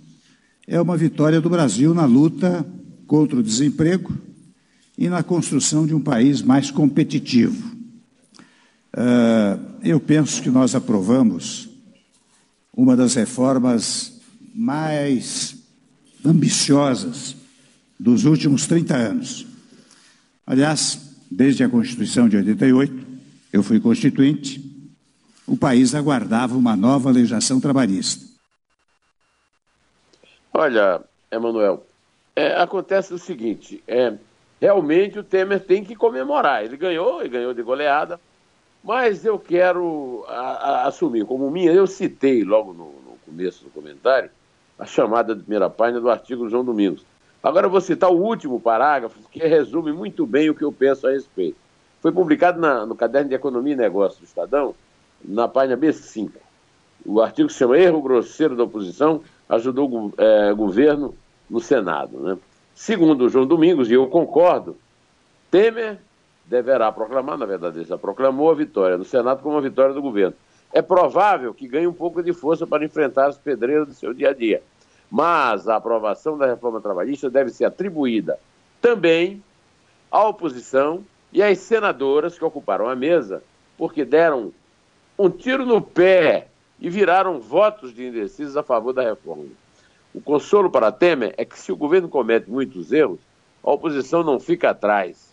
é 0.67 0.81
uma 0.81 0.96
vitória 0.96 1.40
do 1.40 1.50
Brasil 1.50 1.94
na 1.94 2.05
luta 2.05 2.67
contra 3.06 3.38
o 3.38 3.43
desemprego 3.43 4.12
e 4.96 5.08
na 5.08 5.23
construção 5.23 5.87
de 5.87 5.94
um 5.94 6.00
país 6.00 6.43
mais 6.43 6.70
competitivo. 6.70 7.76
Uh, 8.94 9.79
eu 9.82 10.00
penso 10.00 10.43
que 10.43 10.50
nós 10.50 10.75
aprovamos 10.75 11.69
uma 12.73 12.96
das 12.96 13.14
reformas 13.14 14.20
mais 14.55 15.56
ambiciosas 16.25 17.37
dos 17.99 18.25
últimos 18.25 18.67
30 18.67 18.96
anos. 18.96 19.46
Aliás, 20.46 20.99
desde 21.31 21.62
a 21.62 21.69
Constituição 21.69 22.29
de 22.29 22.37
88, 22.37 23.06
eu 23.52 23.62
fui 23.62 23.81
constituinte, 23.81 24.64
o 25.46 25.56
país 25.56 25.94
aguardava 25.94 26.56
uma 26.56 26.76
nova 26.76 27.11
legislação 27.11 27.61
trabalhista. 27.61 28.26
Olha, 30.52 31.00
Emanuel, 31.31 31.85
é, 32.35 32.55
acontece 32.55 33.12
o 33.12 33.19
seguinte: 33.19 33.83
é, 33.87 34.14
realmente 34.61 35.19
o 35.19 35.25
Temer 35.25 35.61
tem 35.61 35.85
que 35.85 35.97
comemorar. 35.97 36.64
Ele 36.64 36.76
ganhou, 36.76 37.25
e 37.25 37.28
ganhou 37.28 37.52
de 37.52 37.62
goleada, 37.62 38.21
mas 38.83 39.25
eu 39.25 39.38
quero 39.38 40.25
a, 40.28 40.33
a, 40.33 40.87
assumir 40.87 41.25
como 41.25 41.50
minha, 41.50 41.73
eu 41.73 41.87
citei 41.87 42.45
logo 42.45 42.73
no, 42.73 42.85
no, 42.85 43.19
começo 43.26 43.64
do 43.64 43.71
comentário 43.71 44.31
a 44.78 44.87
chamada 44.87 45.35
de 45.35 45.43
primeira 45.43 45.69
página 45.69 46.00
do 46.00 46.09
artigo 46.09 46.49
João 46.49 46.64
Domingos. 46.64 47.05
Agora 47.43 47.67
eu 47.67 47.71
vou 47.71 47.81
citar 47.81 48.11
o 48.11 48.17
último 48.17 48.61
parágrafo, 48.61 49.19
que 49.31 49.40
resume 49.40 49.93
muito 49.93 50.25
bem 50.25 50.49
o 50.49 50.55
que 50.55 50.64
eu 50.64 50.73
penso 50.73 51.07
a 51.07 51.11
respeito. 51.11 51.57
Foi 52.00 52.12
publicado 52.12 52.61
na, 52.61 52.87
no 52.87 52.95
Caderno 52.95 53.28
de 53.28 53.35
Economia 53.35 53.75
e 53.75 53.76
Negócios 53.76 54.21
do 54.21 54.25
Estadão, 54.25 54.75
na 55.25 55.49
página 55.49 55.76
B5. 55.76 56.31
O 57.05 57.21
artigo 57.21 57.50
se 57.50 57.59
chama 57.59 57.78
Erro 57.78 58.00
Grosseiro 58.00 58.57
da 58.57 58.64
Oposição 58.64 59.23
ajudou 59.49 59.90
o 59.90 60.12
é, 60.19 60.52
governo 60.52 61.14
no 61.49 61.61
Senado. 61.61 62.19
Né? 62.19 62.38
Segundo 62.75 63.25
o 63.25 63.28
João 63.28 63.47
Domingos, 63.47 63.90
e 63.90 63.95
eu 63.95 64.07
concordo, 64.07 64.76
Temer 65.50 65.99
deverá 66.45 66.90
proclamar, 66.90 67.37
na 67.37 67.47
verdade, 67.47 67.78
ele 67.78 67.85
já 67.85 67.99
proclamou 67.99 68.50
a 68.50 68.55
vitória 68.55 68.97
no 68.97 69.05
Senado 69.05 69.43
como 69.43 69.55
uma 69.55 69.61
vitória 69.61 69.95
do 69.95 70.02
governo. 70.02 70.35
É 70.73 70.83
provável 70.83 71.55
que 71.55 71.69
ganhe 71.69 71.87
um 71.87 71.93
pouco 71.93 72.23
de 72.23 72.33
força 72.33 72.67
para 72.67 72.85
enfrentar 72.85 73.26
as 73.26 73.38
pedreiras 73.38 73.87
do 73.87 73.95
seu 73.95 74.12
dia 74.12 74.31
a 74.31 74.35
dia. 74.35 74.62
Mas 75.11 75.69
a 75.69 75.76
aprovação 75.76 76.37
da 76.37 76.47
reforma 76.47 76.81
trabalhista 76.81 77.31
deve 77.31 77.50
ser 77.50 77.64
atribuída 77.64 78.38
também 78.81 79.43
à 80.11 80.26
oposição 80.26 81.05
e 81.33 81.43
às 81.43 81.59
senadoras 81.59 82.38
que 82.38 82.45
ocuparam 82.45 82.88
a 82.88 82.95
mesa, 82.95 83.43
porque 83.76 84.05
deram 84.05 84.52
um 85.19 85.28
tiro 85.28 85.67
no 85.67 85.81
pé 85.81 86.49
e 86.80 86.88
viraram 86.88 87.40
votos 87.40 87.94
de 87.94 88.06
indecisos 88.06 88.56
a 88.56 88.62
favor 88.62 88.92
da 88.92 89.02
reforma. 89.02 89.47
O 90.14 90.20
consolo 90.20 90.70
para 90.70 90.92
Temer 90.92 91.35
é 91.37 91.44
que 91.44 91.58
se 91.58 91.70
o 91.73 91.76
governo 91.76 92.08
comete 92.08 92.50
muitos 92.50 92.92
erros, 92.92 93.20
a 93.62 93.70
oposição 93.70 94.23
não 94.23 94.38
fica 94.38 94.70
atrás 94.70 95.28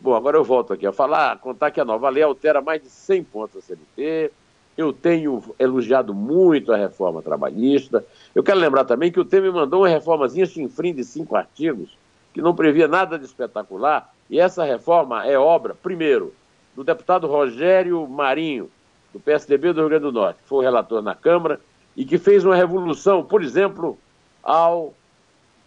Bom, 0.00 0.14
agora 0.14 0.36
eu 0.36 0.44
volto 0.44 0.72
aqui 0.72 0.86
a 0.86 0.92
falar, 0.92 1.38
contar 1.38 1.70
que 1.70 1.80
a 1.80 1.84
nova 1.84 2.08
lei 2.08 2.22
altera 2.22 2.60
mais 2.60 2.82
de 2.82 2.90
100 2.90 3.24
pontos 3.24 3.54
da 3.54 3.60
CLT. 3.62 4.32
Eu 4.76 4.92
tenho 4.92 5.42
elogiado 5.58 6.12
muito 6.12 6.72
a 6.72 6.76
reforma 6.76 7.22
trabalhista. 7.22 8.04
Eu 8.34 8.42
quero 8.42 8.58
lembrar 8.58 8.84
também 8.84 9.12
que 9.12 9.20
o 9.20 9.24
Temer 9.24 9.52
mandou 9.52 9.82
uma 9.82 9.88
reformazinha 9.88 10.46
chinfrim 10.46 10.92
de 10.92 11.04
cinco 11.04 11.36
artigos, 11.36 11.96
que 12.32 12.42
não 12.42 12.54
previa 12.54 12.88
nada 12.88 13.18
de 13.18 13.24
espetacular. 13.24 14.12
E 14.28 14.40
essa 14.40 14.64
reforma 14.64 15.24
é 15.24 15.38
obra, 15.38 15.74
primeiro, 15.74 16.34
do 16.74 16.82
deputado 16.82 17.28
Rogério 17.28 18.06
Marinho, 18.08 18.68
do 19.14 19.20
PSDB 19.20 19.72
do 19.72 19.80
Rio 19.80 19.88
Grande 19.88 20.02
do 20.02 20.12
Norte, 20.12 20.42
que 20.42 20.48
foi 20.48 20.58
o 20.58 20.62
relator 20.62 21.00
na 21.00 21.14
Câmara, 21.14 21.60
e 21.96 22.04
que 22.04 22.18
fez 22.18 22.44
uma 22.44 22.56
revolução, 22.56 23.24
por 23.24 23.42
exemplo, 23.42 23.96
ao 24.42 24.92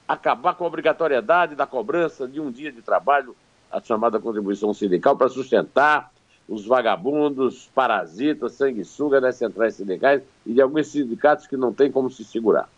acabar 0.06 0.54
com 0.54 0.66
a 0.66 0.68
obrigatoriedade 0.68 1.56
da 1.56 1.66
cobrança 1.66 2.28
de 2.28 2.42
um 2.42 2.52
dia 2.52 2.72
de 2.72 2.82
trabalho, 2.82 3.34
a 3.72 3.82
chamada 3.82 4.20
contribuição 4.20 4.74
sindical, 4.74 5.16
para 5.16 5.30
sustentar 5.30 6.12
os 6.48 6.66
vagabundos, 6.66 7.70
parasitas, 7.74 8.54
sanguessugas 8.54 9.22
das 9.22 9.36
centrais 9.38 9.76
sindicais 9.76 10.22
e 10.46 10.54
de 10.54 10.62
alguns 10.62 10.88
sindicatos 10.88 11.48
que 11.48 11.58
não 11.58 11.74
têm 11.74 11.92
como 11.92 12.10
se 12.10 12.24
segurar. 12.26 12.70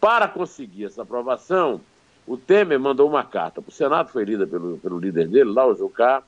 Para 0.00 0.26
conseguir 0.28 0.86
essa 0.86 1.02
aprovação, 1.02 1.80
o 2.26 2.36
Temer 2.36 2.78
mandou 2.78 3.08
uma 3.08 3.24
carta 3.24 3.60
para 3.60 3.70
o 3.70 3.72
Senado, 3.72 4.08
foi 4.08 4.24
lida 4.24 4.46
pelo, 4.46 4.78
pelo 4.78 4.98
líder 4.98 5.28
dele, 5.28 5.50
lá 5.50 5.66
o 5.66 5.74
Jucá, 5.74 6.22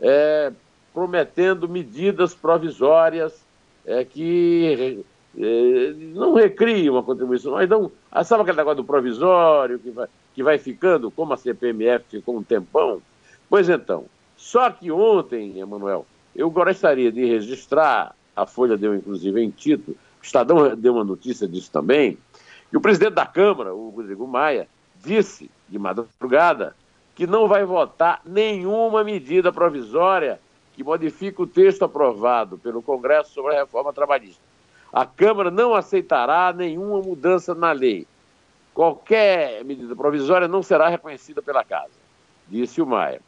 é, 0.00 0.52
prometendo 0.92 1.68
medidas 1.68 2.34
provisórias 2.34 3.44
é, 3.86 4.04
que 4.04 5.04
é, 5.38 5.92
não 6.14 6.34
recriam 6.34 6.94
uma 6.94 7.02
contribuição, 7.02 7.52
mas 7.52 7.68
não. 7.68 7.90
Ah, 8.10 8.24
sabe 8.24 8.42
aquele 8.42 8.56
negócio 8.56 8.78
do 8.78 8.84
provisório 8.84 9.78
que 9.78 9.90
vai, 9.90 10.08
que 10.34 10.42
vai 10.42 10.58
ficando, 10.58 11.10
como 11.10 11.32
a 11.32 11.36
CPMF 11.36 12.04
ficou 12.10 12.36
um 12.36 12.42
tempão? 12.42 13.00
Pois 13.48 13.68
então, 13.68 14.06
só 14.36 14.70
que 14.70 14.90
ontem, 14.90 15.58
Emanuel, 15.58 16.06
eu 16.34 16.50
gostaria 16.50 17.10
de 17.10 17.24
registrar, 17.24 18.14
a 18.34 18.46
Folha 18.46 18.76
deu 18.76 18.94
inclusive 18.94 19.40
em 19.42 19.50
título, 19.50 19.96
o 20.20 20.24
Estadão 20.24 20.76
deu 20.76 20.94
uma 20.94 21.04
notícia 21.04 21.46
disso 21.46 21.70
também, 21.70 22.18
e 22.72 22.76
o 22.76 22.80
presidente 22.80 23.14
da 23.14 23.26
Câmara, 23.26 23.74
o 23.74 23.90
Rodrigo 23.90 24.26
Maia, 24.26 24.68
disse 25.02 25.50
de 25.68 25.78
madrugada 25.78 26.76
que 27.14 27.26
não 27.26 27.48
vai 27.48 27.64
votar 27.64 28.20
nenhuma 28.24 29.02
medida 29.02 29.52
provisória 29.52 30.40
que 30.80 30.84
modifique 30.84 31.42
o 31.42 31.46
texto 31.46 31.84
aprovado 31.84 32.56
pelo 32.56 32.80
Congresso 32.80 33.34
sobre 33.34 33.54
a 33.54 33.60
reforma 33.60 33.92
trabalhista. 33.92 34.40
A 34.90 35.04
Câmara 35.04 35.50
não 35.50 35.74
aceitará 35.74 36.54
nenhuma 36.54 37.02
mudança 37.02 37.54
na 37.54 37.70
lei. 37.70 38.06
Qualquer 38.72 39.62
medida 39.62 39.94
provisória 39.94 40.48
não 40.48 40.62
será 40.62 40.88
reconhecida 40.88 41.42
pela 41.42 41.62
Casa, 41.62 41.92
disse 42.48 42.80
o 42.80 42.86
Maia. 42.86 43.20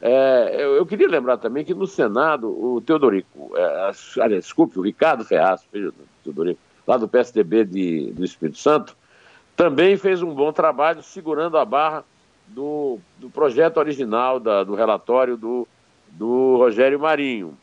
É, 0.00 0.56
eu, 0.58 0.74
eu, 0.74 0.86
queria 0.86 1.08
lembrar 1.08 1.36
também 1.36 1.64
que 1.64 1.72
no 1.72 1.86
Senado, 1.86 2.48
o 2.48 2.80
Teodorico, 2.80 3.56
é, 3.56 3.92
aliás, 4.20 4.44
desculpe, 4.44 4.78
o 4.78 4.82
Ricardo 4.82 5.24
Ferraz, 5.24 5.62
filho 5.70 5.92
do 5.92 6.04
Teodorico, 6.24 6.60
lá 6.84 6.96
do 6.96 7.08
PSDB 7.08 7.64
de, 7.64 8.12
do 8.12 8.24
Espírito 8.24 8.58
Santo, 8.58 8.96
também 9.54 9.96
fez 9.96 10.20
um 10.20 10.34
bom 10.34 10.52
trabalho 10.52 11.02
segurando 11.02 11.58
a 11.58 11.64
barra 11.64 12.04
do, 12.48 12.98
do 13.18 13.30
projeto 13.30 13.76
original, 13.76 14.40
da, 14.40 14.64
do 14.64 14.74
relatório 14.74 15.36
do, 15.36 15.66
do 16.18 16.56
Rogério 16.56 16.98
Marinho. 16.98 17.56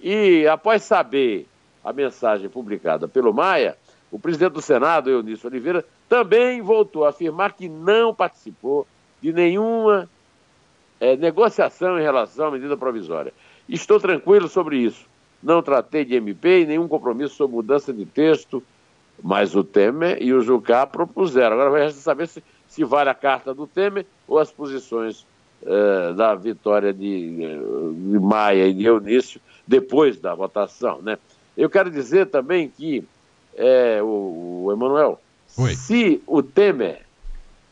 E 0.00 0.46
após 0.46 0.82
saber 0.82 1.46
a 1.84 1.92
mensagem 1.92 2.48
publicada 2.48 3.06
pelo 3.06 3.32
Maia, 3.32 3.76
o 4.10 4.18
presidente 4.18 4.54
do 4.54 4.62
Senado, 4.62 5.10
Eunício 5.10 5.48
Oliveira, 5.48 5.84
também 6.08 6.62
voltou 6.62 7.04
a 7.04 7.10
afirmar 7.10 7.52
que 7.52 7.68
não 7.68 8.14
participou 8.14 8.86
de 9.20 9.32
nenhuma 9.32 10.08
é, 10.98 11.14
negociação 11.16 11.98
em 11.98 12.02
relação 12.02 12.46
à 12.46 12.50
medida 12.50 12.76
provisória. 12.76 13.34
Estou 13.68 14.00
tranquilo 14.00 14.48
sobre 14.48 14.78
isso. 14.78 15.06
Não 15.42 15.62
tratei 15.62 16.04
de 16.06 16.14
MP 16.14 16.60
e 16.60 16.66
nenhum 16.66 16.88
compromisso 16.88 17.34
sobre 17.34 17.56
mudança 17.56 17.92
de 17.92 18.06
texto, 18.06 18.62
mas 19.22 19.54
o 19.54 19.62
Temer 19.62 20.22
e 20.22 20.32
o 20.32 20.40
Jucá 20.40 20.86
propuseram. 20.86 21.54
Agora 21.54 21.70
vai 21.70 21.90
saber 21.90 22.28
se, 22.28 22.42
se 22.66 22.82
vale 22.82 23.10
a 23.10 23.14
carta 23.14 23.52
do 23.52 23.66
Temer 23.66 24.06
ou 24.26 24.38
as 24.38 24.50
posições 24.50 25.26
é, 25.66 26.12
da 26.12 26.34
vitória 26.34 26.92
de, 26.92 27.36
de 27.36 28.18
Maia 28.18 28.66
e 28.66 28.74
de 28.74 28.84
Eunício 28.84 29.40
depois 29.66 30.18
da 30.18 30.34
votação. 30.34 31.00
Né? 31.00 31.18
Eu 31.56 31.70
quero 31.70 31.90
dizer 31.90 32.26
também 32.26 32.68
que 32.68 33.04
é, 33.56 34.02
o, 34.02 34.64
o 34.66 34.72
Emanuel, 34.72 35.20
se 35.46 36.22
o 36.26 36.42
Temer 36.42 37.02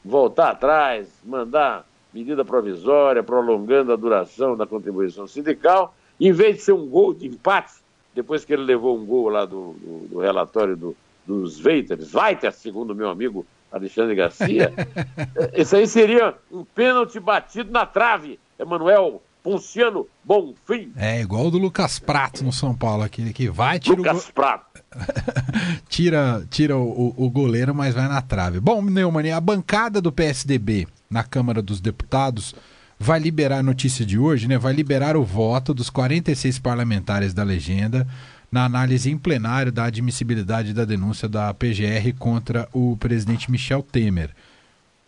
voltar 0.05 0.51
atrás, 0.51 1.09
mandar 1.25 1.87
medida 2.13 2.45
provisória 2.45 3.23
prolongando 3.23 3.93
a 3.93 3.97
duração 3.97 4.57
da 4.57 4.67
contribuição 4.67 5.27
sindical, 5.27 5.95
em 6.21 6.33
vez 6.33 6.57
de 6.57 6.63
ser 6.63 6.73
um 6.73 6.87
gol 6.87 7.15
de 7.15 7.27
empate, 7.27 7.75
depois 8.15 8.45
que 8.45 8.53
ele 8.53 8.63
levou 8.63 8.97
um 8.97 9.05
gol 9.05 9.29
lá 9.29 9.45
do, 9.45 9.75
do, 9.75 10.09
do 10.09 10.19
relatório 10.19 10.77
do, 10.77 10.95
dos 11.27 11.59
Veiters, 11.59 12.15
Weiter, 12.15 12.53
segundo 12.53 12.95
meu 12.95 13.09
amigo 13.09 13.47
Alexandre 13.73 14.15
Garcia, 14.15 14.73
isso 15.57 15.75
aí 15.75 15.87
seria 15.87 16.35
um 16.51 16.65
pênalti 16.65 17.19
batido 17.19 17.71
na 17.71 17.87
trave, 17.87 18.39
Emanuel 18.59 19.23
Ponciano 19.43 20.07
Bonfim. 20.23 20.93
É 20.97 21.21
igual 21.21 21.47
o 21.47 21.51
do 21.51 21.59
Lucas 21.59 21.99
Prato 21.99 22.45
no 22.45 22.53
São 22.53 22.75
Paulo, 22.75 23.03
aquele 23.03 23.33
que 23.33 23.49
vai 23.49 23.81
tira 23.81 23.97
Lucas 23.97 24.29
o... 24.29 24.33
Prato. 24.33 24.83
tira 25.89 26.47
tira 26.49 26.77
o, 26.77 27.15
o, 27.17 27.31
goleiro, 27.31 27.75
mas 27.75 27.95
vai 27.95 28.07
na 28.07 28.23
trave. 28.23 28.61
Bom, 28.61 28.83
Neumann, 28.83 29.33
a 29.33 29.41
bancada 29.41 30.01
do 30.01 30.13
PSDB 30.13 30.87
na 31.11 31.25
Câmara 31.25 31.61
dos 31.61 31.81
Deputados 31.81 32.55
vai 32.99 33.19
liberar 33.19 33.59
a 33.59 33.63
notícia 33.63 34.07
de 34.07 34.19
hoje, 34.19 34.47
né? 34.47 34.57
Vai 34.57 34.73
liberar 34.73 35.17
o 35.17 35.25
voto 35.25 35.75
dos 35.75 35.91
46 35.91 36.61
parlamentares 36.61 37.35
da 37.35 37.43
legenda 37.43 38.07
na 38.53 38.67
análise 38.67 39.11
em 39.11 39.17
plenário 39.17 39.73
da 39.73 39.85
admissibilidade 39.85 40.75
da 40.75 40.85
denúncia 40.85 41.27
da 41.27 41.55
PGR 41.55 42.13
contra 42.19 42.69
o 42.71 42.99
presidente 42.99 43.51
Michel 43.51 43.83
Temer. 43.83 44.31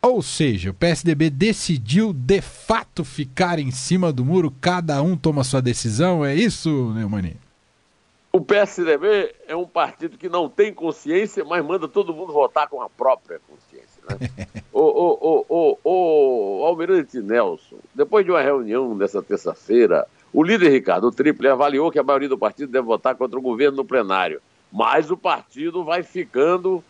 Ou 0.01 0.23
seja, 0.23 0.71
o 0.71 0.75
PSDB 0.75 1.29
decidiu 1.29 2.13
de 2.13 2.41
fato 2.41 3.05
ficar 3.05 3.59
em 3.59 3.71
cima 3.71 4.11
do 4.11 4.25
muro, 4.25 4.53
cada 4.61 5.01
um 5.03 5.17
toma 5.17 5.45
sua 5.45 5.61
decisão, 5.61 6.25
é 6.25 6.35
isso, 6.35 6.93
Neumani? 6.95 7.37
O 8.33 8.41
PSDB 8.41 9.35
é 9.47 9.55
um 9.55 9.67
partido 9.67 10.19
que 10.19 10.29
não 10.29 10.49
tem 10.49 10.75
consciência, 10.75 11.45
mas 11.45 11.65
manda 11.65 11.87
todo 11.87 12.13
mundo 12.13 12.33
votar 12.33 12.69
com 12.69 12.83
a 12.83 12.91
própria 12.91 13.41
consciência. 13.49 14.03
Né? 14.11 14.47
ô, 14.73 14.81
ô, 14.81 15.47
ô, 15.49 15.79
ô, 15.85 16.65
Almirante 16.67 17.21
Nelson, 17.21 17.77
depois 17.95 18.25
de 18.25 18.33
uma 18.33 18.43
reunião 18.43 18.97
dessa 18.99 19.23
terça-feira, 19.23 20.07
o 20.35 20.43
líder 20.43 20.69
Ricardo 20.69 21.13
Triple 21.13 21.47
avaliou 21.47 21.93
que 21.93 21.99
a 21.99 22.03
maioria 22.03 22.29
do 22.29 22.37
partido 22.37 22.73
deve 22.73 22.85
votar 22.85 23.15
contra 23.15 23.39
o 23.39 23.43
governo 23.43 23.77
no 23.77 23.85
plenário, 23.85 24.43
mas 24.71 25.09
o 25.09 25.17
partido 25.17 25.85
vai 25.85 26.03
ficando 26.03 26.83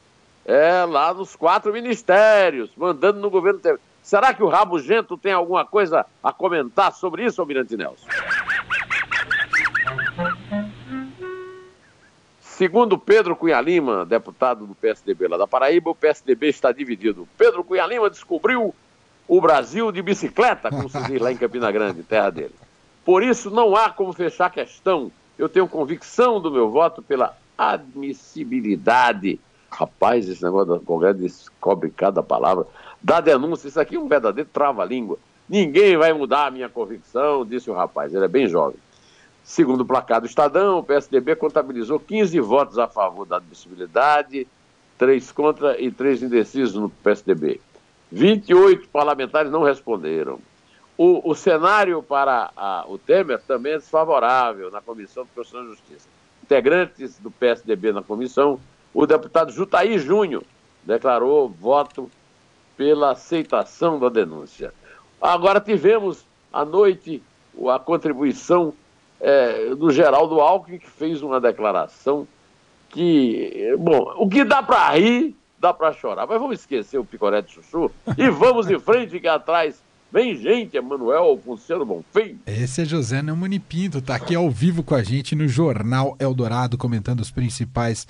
é, 0.47 0.83
lá 0.87 1.13
nos 1.13 1.37
quatro 1.37 1.71
ministérios, 1.71 2.71
mandando 2.75 3.21
no 3.21 3.29
governo. 3.29 3.61
Será 4.03 4.33
que 4.33 4.43
o 4.43 4.49
Rabo 4.49 4.79
Gento 4.79 5.19
tem 5.19 5.33
alguma 5.33 5.63
coisa 5.63 6.07
a 6.23 6.33
comentar 6.33 6.91
sobre 6.95 7.27
isso, 7.27 7.39
Almirante 7.39 7.77
Nelson? 7.77 8.09
Segundo 12.41 12.97
Pedro 12.97 13.37
Cunha 13.37 13.61
Lima, 13.61 14.07
deputado 14.07 14.67
do 14.67 14.75
PSDB 14.75 15.29
lá 15.29 15.37
da 15.37 15.47
Paraíba, 15.47 15.91
o 15.91 15.95
PSDB 15.95 16.49
está 16.49 16.73
dividido. 16.73 17.29
Pedro 17.37 17.63
Cunha 17.63 17.87
Lima 17.87 18.09
descobriu 18.09 18.75
o 19.29 19.41
Brasil 19.41 19.93
de 19.93 20.01
bicicleta, 20.01 20.71
como 20.71 20.89
se 20.89 21.03
diz 21.03 21.21
lá 21.21 21.31
em 21.31 21.37
Campina 21.37 21.71
Grande, 21.71 22.03
terra 22.03 22.31
dele. 22.31 22.55
Por 23.05 23.23
isso, 23.23 23.51
não 23.51 23.77
há 23.77 23.91
como 23.91 24.13
fechar 24.13 24.47
a 24.47 24.51
questão. 24.51 25.11
Eu 25.39 25.49
tenho 25.49 25.69
convicção 25.69 26.41
do 26.41 26.51
meu 26.51 26.71
voto 26.71 27.03
pela 27.03 27.37
admissibilidade. 27.57 29.39
Rapaz, 29.71 30.29
esse 30.29 30.43
negócio 30.43 30.75
do 30.75 30.81
Congresso 30.81 31.19
descobre 31.19 31.91
cada 31.91 32.23
palavra. 32.23 32.67
Da 33.03 33.21
denúncia, 33.21 33.69
isso 33.69 33.81
aqui 33.81 33.97
é 33.97 34.01
um 34.01 34.09
verdadeiro 34.09 34.49
trava-língua. 34.53 35.19
Ninguém 35.49 35.97
vai 35.97 36.13
mudar 36.13 36.47
a 36.47 36.51
minha 36.51 36.69
convicção, 36.69 37.45
disse 37.45 37.71
o 37.71 37.75
rapaz. 37.75 38.15
Ele 38.15 38.25
é 38.25 38.29
bem 38.29 38.49
jovem. 38.49 38.79
Segundo 39.43 39.83
o 39.83 39.85
placar 39.85 40.23
do 40.23 40.27
Estadão, 40.27 40.79
o 40.79 40.83
PSDB 40.83 41.37
contabilizou 41.37 42.01
15 42.01 42.41
votos 42.41 42.79
a 42.79 42.89
favor 42.89 43.27
da 43.27 43.37
admissibilidade, 43.37 44.47
3 44.97 45.33
contra 45.33 45.79
e 45.79 45.91
3 45.91 46.23
indecisos 46.23 46.75
no 46.75 46.89
PSDB. 46.89 47.61
28 48.11 48.89
parlamentares 48.89 49.51
não 49.51 49.63
responderam. 49.63 50.39
O, 50.97 51.31
o 51.31 51.35
cenário 51.35 52.03
para 52.03 52.51
a, 52.57 52.85
o 52.87 52.97
Temer 52.99 53.41
também 53.43 53.73
é 53.73 53.79
desfavorável 53.79 54.71
na 54.71 54.81
Comissão 54.81 55.25
de 55.25 55.31
Constituição 55.31 55.67
e 55.67 55.77
Justiça. 55.77 56.09
Integrantes 56.43 57.19
do 57.19 57.31
PSDB 57.31 57.93
na 57.93 58.03
comissão, 58.03 58.61
o 58.93 59.07
deputado 59.07 59.51
Jutaí 59.51 59.99
Júnior 59.99 60.45
declarou 60.85 61.49
voto 61.49 62.11
pela 62.77 63.13
aceitação 63.13 63.99
da 63.99 64.09
denúncia. 64.09 64.73
Agora 65.21 65.61
tivemos 65.61 66.25
à 66.53 66.65
noite 66.65 67.23
a 67.73 67.79
contribuição 67.79 68.75
é, 69.21 69.75
do 69.75 69.91
Geraldo 69.91 70.41
Alckmin, 70.41 70.79
que 70.79 70.91
fez 70.91 71.23
uma 71.23 71.41
declaração 71.41 72.27
que, 72.91 73.75
bom, 73.79 74.15
o 74.17 74.29
que 74.29 74.45
dá 74.45 74.63
para 74.63 74.91
rir, 74.91 75.35
dá 75.59 75.73
para 75.73 75.93
chorar. 75.93 76.27
Mas 76.27 76.41
vamos 76.41 76.61
esquecer 76.61 76.99
o 76.99 77.05
picoré 77.05 77.43
de 77.43 77.53
chuchu 77.53 77.91
e 78.17 78.29
vamos 78.29 78.71
em 78.71 78.79
frente 78.79 79.19
que 79.19 79.27
atrás 79.27 79.83
vem 80.15 80.37
gente, 80.37 80.77
Emanuel 80.77 81.37
Ponciano 81.45 81.85
Bonfim. 81.85 82.39
Esse 82.47 82.83
é 82.83 82.85
José 82.85 83.21
Neumani 83.21 83.59
Pinto, 83.59 84.01
tá 84.01 84.15
aqui 84.15 84.33
ao 84.33 84.49
vivo 84.49 84.85
com 84.85 84.95
a 84.95 85.03
gente 85.03 85.35
no 85.35 85.49
Jornal 85.49 86.17
Eldorado, 86.21 86.79
comentando 86.79 87.19
os 87.19 87.33
principais 87.33 88.07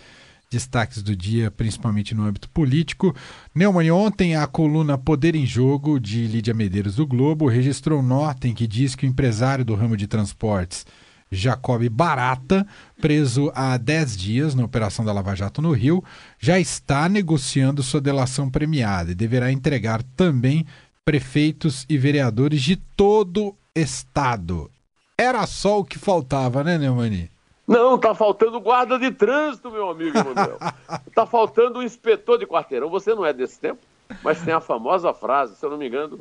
destaques 0.50 1.02
do 1.02 1.16
dia, 1.16 1.50
principalmente 1.50 2.14
no 2.14 2.24
âmbito 2.24 2.50
político. 2.50 3.16
Neumann, 3.54 3.90
ontem 3.90 4.36
a 4.36 4.46
coluna 4.46 4.98
Poder 4.98 5.34
em 5.34 5.46
Jogo, 5.46 5.98
de 5.98 6.26
Lídia 6.26 6.52
Medeiros 6.52 6.96
do 6.96 7.06
Globo, 7.06 7.48
registrou 7.48 8.02
nota 8.02 8.46
em 8.46 8.52
que 8.52 8.66
diz 8.66 8.94
que 8.94 9.06
o 9.06 9.08
empresário 9.08 9.64
do 9.64 9.74
ramo 9.74 9.96
de 9.96 10.06
transportes 10.06 10.84
Jacob 11.32 11.88
Barata, 11.88 12.66
preso 13.00 13.50
há 13.54 13.76
10 13.76 14.16
dias 14.16 14.54
na 14.54 14.64
Operação 14.64 15.04
da 15.04 15.12
Lava 15.12 15.34
Jato 15.34 15.60
no 15.60 15.72
Rio, 15.72 16.04
já 16.38 16.60
está 16.60 17.08
negociando 17.08 17.82
sua 17.82 18.00
delação 18.00 18.50
premiada 18.50 19.12
e 19.12 19.14
deverá 19.14 19.50
entregar 19.50 20.02
também 20.16 20.66
prefeitos 21.04 21.84
e 21.88 21.98
vereadores 21.98 22.62
de 22.62 22.76
todo 22.76 23.48
o 23.48 23.56
estado. 23.74 24.70
Era 25.18 25.46
só 25.46 25.80
o 25.80 25.84
que 25.84 25.98
faltava, 25.98 26.64
né, 26.64 26.78
Neumani? 26.78 27.30
Não, 27.66 27.98
tá 27.98 28.14
faltando 28.14 28.60
guarda 28.60 28.98
de 28.98 29.10
trânsito, 29.10 29.70
meu 29.70 29.90
amigo 29.90 30.18
Emanuel. 30.18 30.58
tá 31.14 31.26
faltando 31.26 31.78
um 31.78 31.82
inspetor 31.82 32.38
de 32.38 32.46
quarteirão. 32.46 32.88
Você 32.90 33.14
não 33.14 33.24
é 33.24 33.32
desse 33.32 33.58
tempo, 33.60 33.80
mas 34.22 34.42
tem 34.42 34.52
a 34.52 34.60
famosa 34.60 35.12
frase, 35.14 35.56
se 35.56 35.64
eu 35.64 35.70
não 35.70 35.78
me 35.78 35.86
engano, 35.86 36.18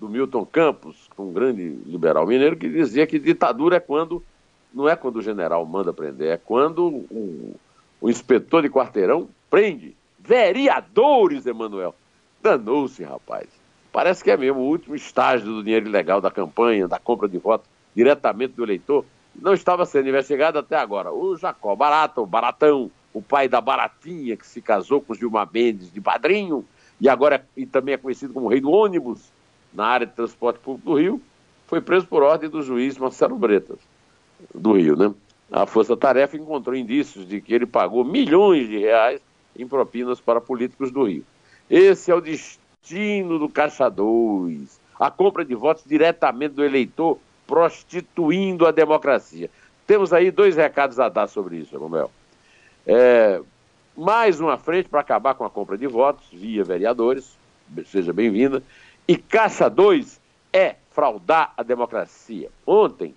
do 0.00 0.08
Milton 0.08 0.44
Campos, 0.44 1.08
um 1.16 1.32
grande 1.32 1.62
liberal 1.86 2.26
mineiro, 2.26 2.56
que 2.56 2.68
dizia 2.68 3.06
que 3.06 3.18
ditadura 3.18 3.76
é 3.76 3.80
quando 3.80 4.22
não 4.74 4.88
é 4.88 4.96
quando 4.96 5.16
o 5.16 5.22
general 5.22 5.64
manda 5.66 5.92
prender, 5.92 6.32
é 6.32 6.36
quando 6.38 6.86
o, 6.86 7.54
o 8.00 8.08
inspetor 8.08 8.62
de 8.62 8.70
quarteirão 8.70 9.28
prende. 9.50 9.94
Vereadores, 10.18 11.44
Emanuel. 11.44 11.94
Danou-se, 12.42 13.04
rapaz. 13.04 13.61
Parece 13.92 14.24
que 14.24 14.30
é 14.30 14.36
mesmo 14.36 14.60
o 14.60 14.68
último 14.68 14.96
estágio 14.96 15.46
do 15.46 15.62
dinheiro 15.62 15.86
ilegal 15.86 16.20
da 16.20 16.30
campanha, 16.30 16.88
da 16.88 16.98
compra 16.98 17.28
de 17.28 17.38
voto 17.38 17.68
diretamente 17.94 18.54
do 18.54 18.64
eleitor 18.64 19.04
não 19.34 19.54
estava 19.54 19.86
sendo 19.86 20.08
investigado 20.08 20.58
até 20.58 20.76
agora. 20.76 21.12
O 21.12 21.36
Jacó 21.36 21.74
Barato, 21.74 22.22
o 22.22 22.26
Baratão, 22.26 22.90
o 23.12 23.22
pai 23.22 23.48
da 23.48 23.60
Baratinha, 23.60 24.36
que 24.36 24.46
se 24.46 24.60
casou 24.60 25.00
com 25.00 25.14
Gilmar 25.14 25.48
Mendes 25.52 25.92
de 25.92 26.00
padrinho, 26.00 26.64
e 27.00 27.08
agora 27.08 27.36
é, 27.36 27.42
e 27.56 27.66
também 27.66 27.94
é 27.94 27.98
conhecido 27.98 28.32
como 28.32 28.48
rei 28.48 28.60
do 28.60 28.70
ônibus 28.70 29.30
na 29.72 29.86
área 29.86 30.06
de 30.06 30.12
transporte 30.12 30.58
público 30.60 30.90
do 30.90 30.96
Rio, 30.96 31.22
foi 31.66 31.80
preso 31.80 32.06
por 32.06 32.22
ordem 32.22 32.50
do 32.50 32.62
juiz 32.62 32.98
Marcelo 32.98 33.36
Bretas, 33.36 33.78
do 34.54 34.72
Rio, 34.72 34.96
né? 34.96 35.12
A 35.50 35.66
Força 35.66 35.96
Tarefa 35.96 36.36
encontrou 36.36 36.74
indícios 36.74 37.26
de 37.26 37.40
que 37.40 37.52
ele 37.52 37.66
pagou 37.66 38.04
milhões 38.04 38.68
de 38.68 38.78
reais 38.78 39.20
em 39.56 39.66
propinas 39.66 40.20
para 40.20 40.40
políticos 40.40 40.90
do 40.90 41.04
Rio. 41.04 41.24
Esse 41.68 42.10
é 42.10 42.14
o 42.14 42.20
destino 42.20 42.61
do 43.38 43.48
Caixa 43.48 43.88
2, 43.88 44.80
a 44.98 45.10
compra 45.10 45.44
de 45.44 45.54
votos 45.54 45.84
diretamente 45.86 46.54
do 46.54 46.64
eleitor 46.64 47.18
prostituindo 47.46 48.66
a 48.66 48.70
democracia. 48.70 49.48
Temos 49.86 50.12
aí 50.12 50.30
dois 50.30 50.56
recados 50.56 50.98
a 50.98 51.08
dar 51.08 51.28
sobre 51.28 51.56
isso, 51.56 51.74
Emanuel. 51.74 52.10
É, 52.86 53.40
mais 53.96 54.40
uma 54.40 54.58
frente 54.58 54.88
para 54.88 55.00
acabar 55.00 55.34
com 55.34 55.44
a 55.44 55.50
compra 55.50 55.78
de 55.78 55.86
votos 55.86 56.26
via 56.32 56.64
vereadores, 56.64 57.36
seja 57.86 58.12
bem-vinda. 58.12 58.62
E 59.06 59.16
Caixa 59.16 59.68
2 59.68 60.20
é 60.52 60.76
fraudar 60.90 61.52
a 61.56 61.62
democracia. 61.62 62.50
Ontem, 62.66 63.14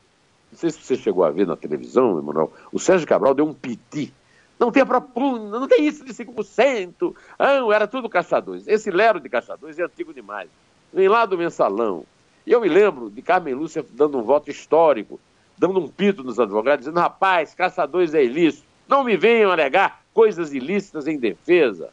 não 0.52 0.60
sei 0.60 0.70
se 0.70 0.82
você 0.82 0.96
chegou 0.96 1.24
a 1.24 1.32
ver 1.32 1.48
na 1.48 1.56
televisão, 1.56 2.20
Emanuel, 2.20 2.52
o 2.72 2.80
Sérgio 2.80 3.08
Cabral 3.08 3.34
deu 3.34 3.46
um 3.46 3.54
piti. 3.54 4.14
Não 4.60 4.72
tem 4.72 4.86
propuna, 4.86 5.60
não 5.60 5.68
tem 5.68 5.86
isso 5.86 6.06
de 6.06 6.14
5%. 6.14 7.16
Não, 7.38 7.74
era 7.74 7.88
tudo 7.88 8.10
2. 8.10 8.68
Esse 8.68 8.90
lero 8.90 9.20
de 9.20 9.30
2 9.30 9.80
é 9.80 9.84
antigo 9.84 10.14
demais. 10.14 10.50
Vem 10.94 11.10
lá 11.10 11.26
do 11.26 11.38
mensalão, 11.38 12.06
e 12.46 12.52
eu 12.52 12.62
me 12.62 12.70
lembro 12.70 13.10
de 13.10 13.22
Carmen 13.22 13.54
Lúcia 13.54 13.86
dando 13.92 14.18
um 14.18 14.22
voto 14.22 14.50
histórico, 14.50 15.20
dando 15.58 15.80
um 15.80 15.88
pito 15.88 16.24
nos 16.24 16.40
advogados, 16.40 16.86
dizendo: 16.86 17.00
rapaz, 17.00 17.54
caçadores 17.54 18.14
é 18.14 18.24
ilícito, 18.24 18.66
não 18.88 19.04
me 19.04 19.18
venham 19.18 19.52
alegar 19.52 20.02
coisas 20.14 20.54
ilícitas 20.54 21.08
em 21.08 21.18
defesa. 21.18 21.90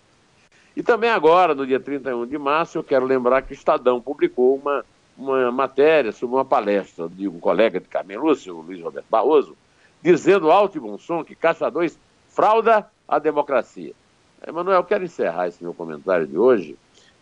E 0.77 0.83
também 0.83 1.11
agora, 1.11 1.55
no 1.55 1.67
dia 1.67 1.81
31 1.81 2.27
de 2.27 2.39
março, 2.39 2.79
eu 2.79 2.85
quero 2.85 3.05
lembrar 3.05 3.43
que 3.43 3.53
o 3.53 3.55
Estadão 3.55 4.01
publicou 4.01 4.57
uma, 4.57 4.85
uma 5.17 5.51
matéria 5.51 6.13
sobre 6.13 6.37
uma 6.37 6.45
palestra 6.45 7.09
de 7.09 7.29
um 7.29 7.39
colega 7.39 7.81
de 7.81 7.89
Carmen 7.89 8.17
Lúcia, 8.17 8.55
o 8.55 8.61
Luiz 8.61 8.81
Roberto 8.81 9.07
Barroso, 9.11 9.57
dizendo 10.03 10.51
alto 10.51 10.77
e 10.77 10.81
bom 10.81 10.97
som 10.99 11.25
que 11.25 11.37
2 11.71 11.99
frauda 12.33 12.87
a 13.07 13.19
democracia. 13.19 13.93
Emanuel, 14.47 14.79
eu 14.79 14.85
quero 14.85 15.05
encerrar 15.05 15.49
esse 15.49 15.63
meu 15.63 15.73
comentário 15.73 16.27
de 16.27 16.37
hoje 16.37 16.77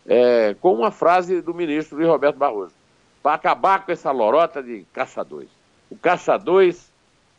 é, 0.07 0.55
com 0.59 0.73
uma 0.73 0.89
frase 0.89 1.41
do 1.41 1.53
ministro 1.53 1.97
Luiz 1.97 2.09
Roberto 2.09 2.37
Barroso 2.37 2.73
para 3.21 3.35
acabar 3.35 3.85
com 3.85 3.91
essa 3.91 4.09
lorota 4.11 4.63
de 4.63 4.85
Caixa 4.91 5.23
2. 5.23 5.47
O 5.89 5.95
Caixa 5.95 6.37
2 6.37 6.91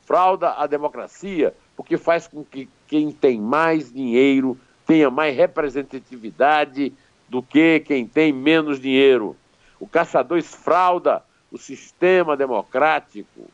frauda 0.04 0.52
a 0.52 0.66
democracia 0.66 1.54
porque 1.76 1.96
faz 1.96 2.28
com 2.28 2.44
que 2.44 2.68
quem 2.86 3.10
tem 3.10 3.40
mais 3.40 3.92
dinheiro 3.92 4.58
tenha 4.86 5.10
mais 5.10 5.34
representatividade 5.36 6.92
do 7.28 7.42
que 7.42 7.80
quem 7.80 8.06
tem 8.06 8.32
menos 8.32 8.78
dinheiro. 8.78 9.36
O 9.80 9.88
Caixa 9.88 10.22
2 10.22 10.54
frauda 10.54 11.24
o 11.50 11.58
sistema 11.58 12.36
democrático, 12.36 13.48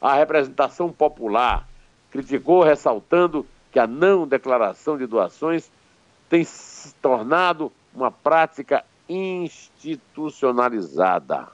a 0.00 0.14
representação 0.14 0.90
popular. 0.90 1.68
Criticou 2.10 2.62
ressaltando 2.62 3.46
que 3.70 3.78
a 3.78 3.86
não 3.86 4.26
declaração 4.26 4.98
de 4.98 5.06
doações 5.06 5.70
tem 6.28 6.42
se 6.44 6.94
tornado 6.96 7.72
uma 7.94 8.10
prática 8.10 8.84
institucionalizada. 9.08 11.48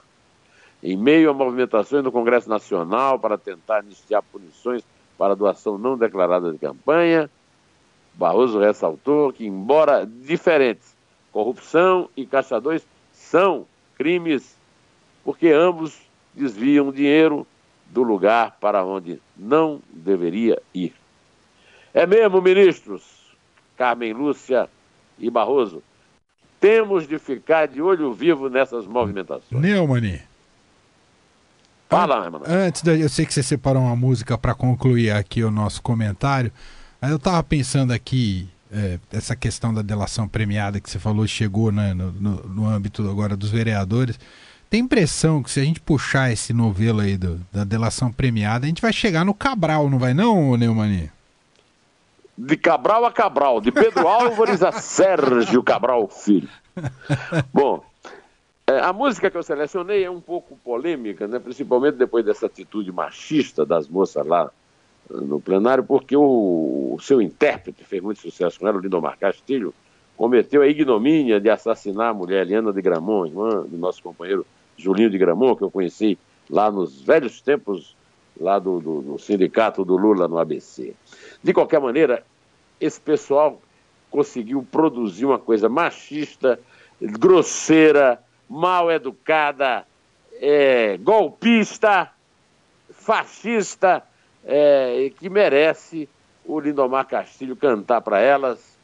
Em 0.81 0.95
meio 0.95 1.29
a 1.29 1.33
movimentações 1.33 2.03
no 2.03 2.11
Congresso 2.11 2.49
Nacional 2.49 3.19
para 3.19 3.37
tentar 3.37 3.83
iniciar 3.83 4.21
punições 4.21 4.83
para 5.17 5.35
doação 5.35 5.77
não 5.77 5.97
declarada 5.97 6.51
de 6.51 6.59
campanha, 6.59 7.29
Barroso 8.13 8.59
ressaltou 8.59 9.31
que, 9.31 9.45
embora 9.45 10.05
diferentes, 10.05 10.95
corrupção 11.31 12.09
e 12.17 12.25
caixa 12.25 12.59
2 12.59 12.85
são 13.11 13.67
crimes, 13.95 14.55
porque 15.23 15.49
ambos 15.49 15.99
desviam 16.33 16.91
dinheiro 16.91 17.45
do 17.89 18.03
lugar 18.03 18.57
para 18.59 18.85
onde 18.85 19.21
não 19.35 19.81
deveria 19.91 20.61
ir. 20.73 20.93
É 21.93 22.05
mesmo, 22.05 22.41
ministros 22.41 23.17
Carmen 23.77 24.13
Lúcia 24.13 24.67
e 25.19 25.29
Barroso, 25.29 25.83
temos 26.59 27.07
de 27.07 27.19
ficar 27.19 27.67
de 27.67 27.81
olho 27.81 28.11
vivo 28.13 28.49
nessas 28.49 28.87
movimentações. 28.87 29.61
Neumani. 29.61 30.21
Fala, 31.87 32.29
mano. 32.29 32.43
Antes, 32.45 32.81
da, 32.81 32.93
eu 32.95 33.07
sei 33.07 33.25
que 33.25 33.33
você 33.33 33.43
separou 33.43 33.83
uma 33.83 33.95
música 33.95 34.37
para 34.37 34.53
concluir 34.53 35.11
aqui 35.11 35.43
o 35.43 35.51
nosso 35.51 35.81
comentário. 35.81 36.51
Eu 37.01 37.17
tava 37.17 37.41
pensando 37.43 37.93
aqui, 37.93 38.49
é, 38.71 38.99
essa 39.11 39.35
questão 39.35 39.73
da 39.73 39.81
delação 39.81 40.27
premiada 40.27 40.81
que 40.81 40.89
você 40.89 40.99
falou 40.99 41.25
chegou 41.27 41.71
né, 41.71 41.93
no, 41.93 42.11
no, 42.11 42.43
no, 42.43 42.67
âmbito 42.67 43.07
agora 43.09 43.37
dos 43.37 43.51
vereadores. 43.51 44.19
Tem 44.69 44.81
impressão 44.81 45.41
que 45.41 45.49
se 45.49 45.59
a 45.59 45.63
gente 45.63 45.79
puxar 45.79 46.31
esse 46.31 46.53
novelo 46.53 46.99
aí 46.99 47.17
do, 47.17 47.39
da 47.51 47.63
delação 47.63 48.11
premiada, 48.11 48.65
a 48.65 48.67
gente 48.67 48.81
vai 48.81 48.91
chegar 48.91 49.23
no 49.23 49.33
Cabral, 49.33 49.89
não 49.89 49.97
vai 49.97 50.13
não, 50.13 50.57
Neumani? 50.57 51.09
de 52.37 52.55
Cabral 52.55 53.03
a 53.03 53.11
Cabral, 53.11 53.59
de 53.59 53.71
Pedro 53.71 54.05
Álvares 54.07 54.61
a 54.61 54.71
Sérgio 54.71 55.63
Cabral 55.63 56.07
Filho. 56.07 56.49
Bom, 57.51 57.83
é, 58.67 58.79
a 58.79 58.93
música 58.93 59.31
que 59.31 59.37
eu 59.37 59.41
selecionei 59.41 60.03
é 60.03 60.11
um 60.11 60.21
pouco 60.21 60.55
polêmica, 60.57 61.27
né? 61.27 61.39
principalmente 61.39 61.95
depois 61.95 62.23
dessa 62.23 62.45
atitude 62.45 62.91
machista 62.91 63.65
das 63.65 63.87
moças 63.87 64.25
lá 64.25 64.51
eh, 65.09 65.13
no 65.15 65.39
plenário, 65.41 65.83
porque 65.83 66.15
o, 66.15 66.93
o 66.93 66.99
seu 67.01 67.19
intérprete 67.19 67.83
fez 67.83 68.03
muito 68.03 68.21
sucesso 68.21 68.59
com 68.59 68.67
ela, 68.67 68.77
o 68.77 68.81
Lindomar 68.81 69.17
Castilho, 69.17 69.73
cometeu 70.15 70.61
a 70.61 70.67
ignomínia 70.67 71.39
de 71.39 71.49
assassinar 71.49 72.11
a 72.11 72.13
mulher 72.13 72.41
Eliana 72.41 72.71
de 72.71 72.81
Gramont, 72.81 73.29
irmã 73.29 73.65
do 73.65 73.77
nosso 73.77 74.03
companheiro 74.03 74.45
Julinho 74.77 75.09
de 75.09 75.17
Gramont, 75.17 75.57
que 75.57 75.63
eu 75.63 75.71
conheci 75.71 76.17
lá 76.49 76.71
nos 76.71 77.01
velhos 77.01 77.41
tempos 77.41 77.95
lá 78.39 78.59
do, 78.59 78.79
do, 78.79 79.01
do 79.01 79.19
sindicato 79.19 79.83
do 79.83 79.97
Lula 79.97 80.27
no 80.27 80.37
ABC. 80.37 80.93
De 81.43 81.53
qualquer 81.53 81.81
maneira, 81.81 82.23
esse 82.79 82.99
pessoal 83.01 83.59
conseguiu 84.09 84.65
produzir 84.71 85.25
uma 85.25 85.39
coisa 85.39 85.67
machista, 85.67 86.59
grosseira, 87.01 88.21
mal 88.49 88.91
educada, 88.91 89.85
é, 90.39 90.97
golpista, 90.97 92.09
fascista, 92.91 94.03
é, 94.45 95.11
que 95.19 95.29
merece 95.29 96.07
o 96.45 96.59
Lindomar 96.59 97.07
Castilho 97.07 97.55
cantar 97.55 98.01
para 98.01 98.19
elas. 98.19 98.77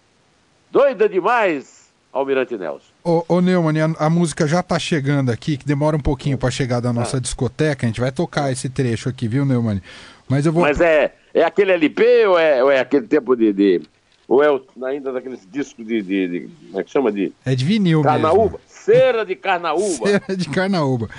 Doida 0.69 1.07
demais, 1.07 1.93
Almirante 2.11 2.57
Nelson. 2.57 2.92
Ô, 3.03 3.25
ô 3.27 3.41
Neumann, 3.41 3.95
a, 3.97 4.05
a, 4.05 4.09
música 4.09 4.47
já 4.47 4.63
tá 4.63 4.79
chegando 4.79 5.29
aqui, 5.29 5.57
que 5.57 5.65
demora 5.65 5.97
um 5.97 5.99
pouquinho 5.99 6.37
para 6.37 6.49
chegar 6.49 6.79
da 6.79 6.93
nossa 6.93 7.17
ah. 7.17 7.19
discoteca. 7.19 7.85
A 7.85 7.87
gente 7.87 7.99
vai 7.99 8.11
tocar 8.11 8.51
esse 8.51 8.69
trecho 8.69 9.09
aqui, 9.09 9.27
viu, 9.27 9.45
Neumann? 9.45 9.81
Mas 10.29 10.45
eu 10.45 10.53
vou. 10.53 10.61
Mas 10.61 10.79
é, 10.79 11.13
é 11.33 11.43
aquele 11.43 11.73
LP 11.73 12.25
ou 12.27 12.39
é, 12.39 12.63
ou 12.63 12.71
é 12.71 12.79
aquele 12.79 13.05
tempo 13.05 13.35
de, 13.35 13.51
de. 13.51 13.81
ou 14.27 14.41
é 14.41 14.47
ainda 14.85 15.11
daqueles 15.11 15.41
discos 15.51 15.85
de, 15.85 16.01
de, 16.01 16.27
de, 16.27 16.49
Como 16.67 16.79
é 16.79 16.83
que 16.83 16.91
chama? 16.91 17.11
De, 17.11 17.33
é 17.45 17.53
de 17.53 17.65
vinil 17.65 18.01
Carnaúba. 18.01 18.43
Mesmo. 18.43 18.59
Cera 18.67 19.25
de 19.25 19.35
carnaúba. 19.35 20.07
Cera 20.07 20.37
de 20.37 20.49
carnaúba. 20.49 21.09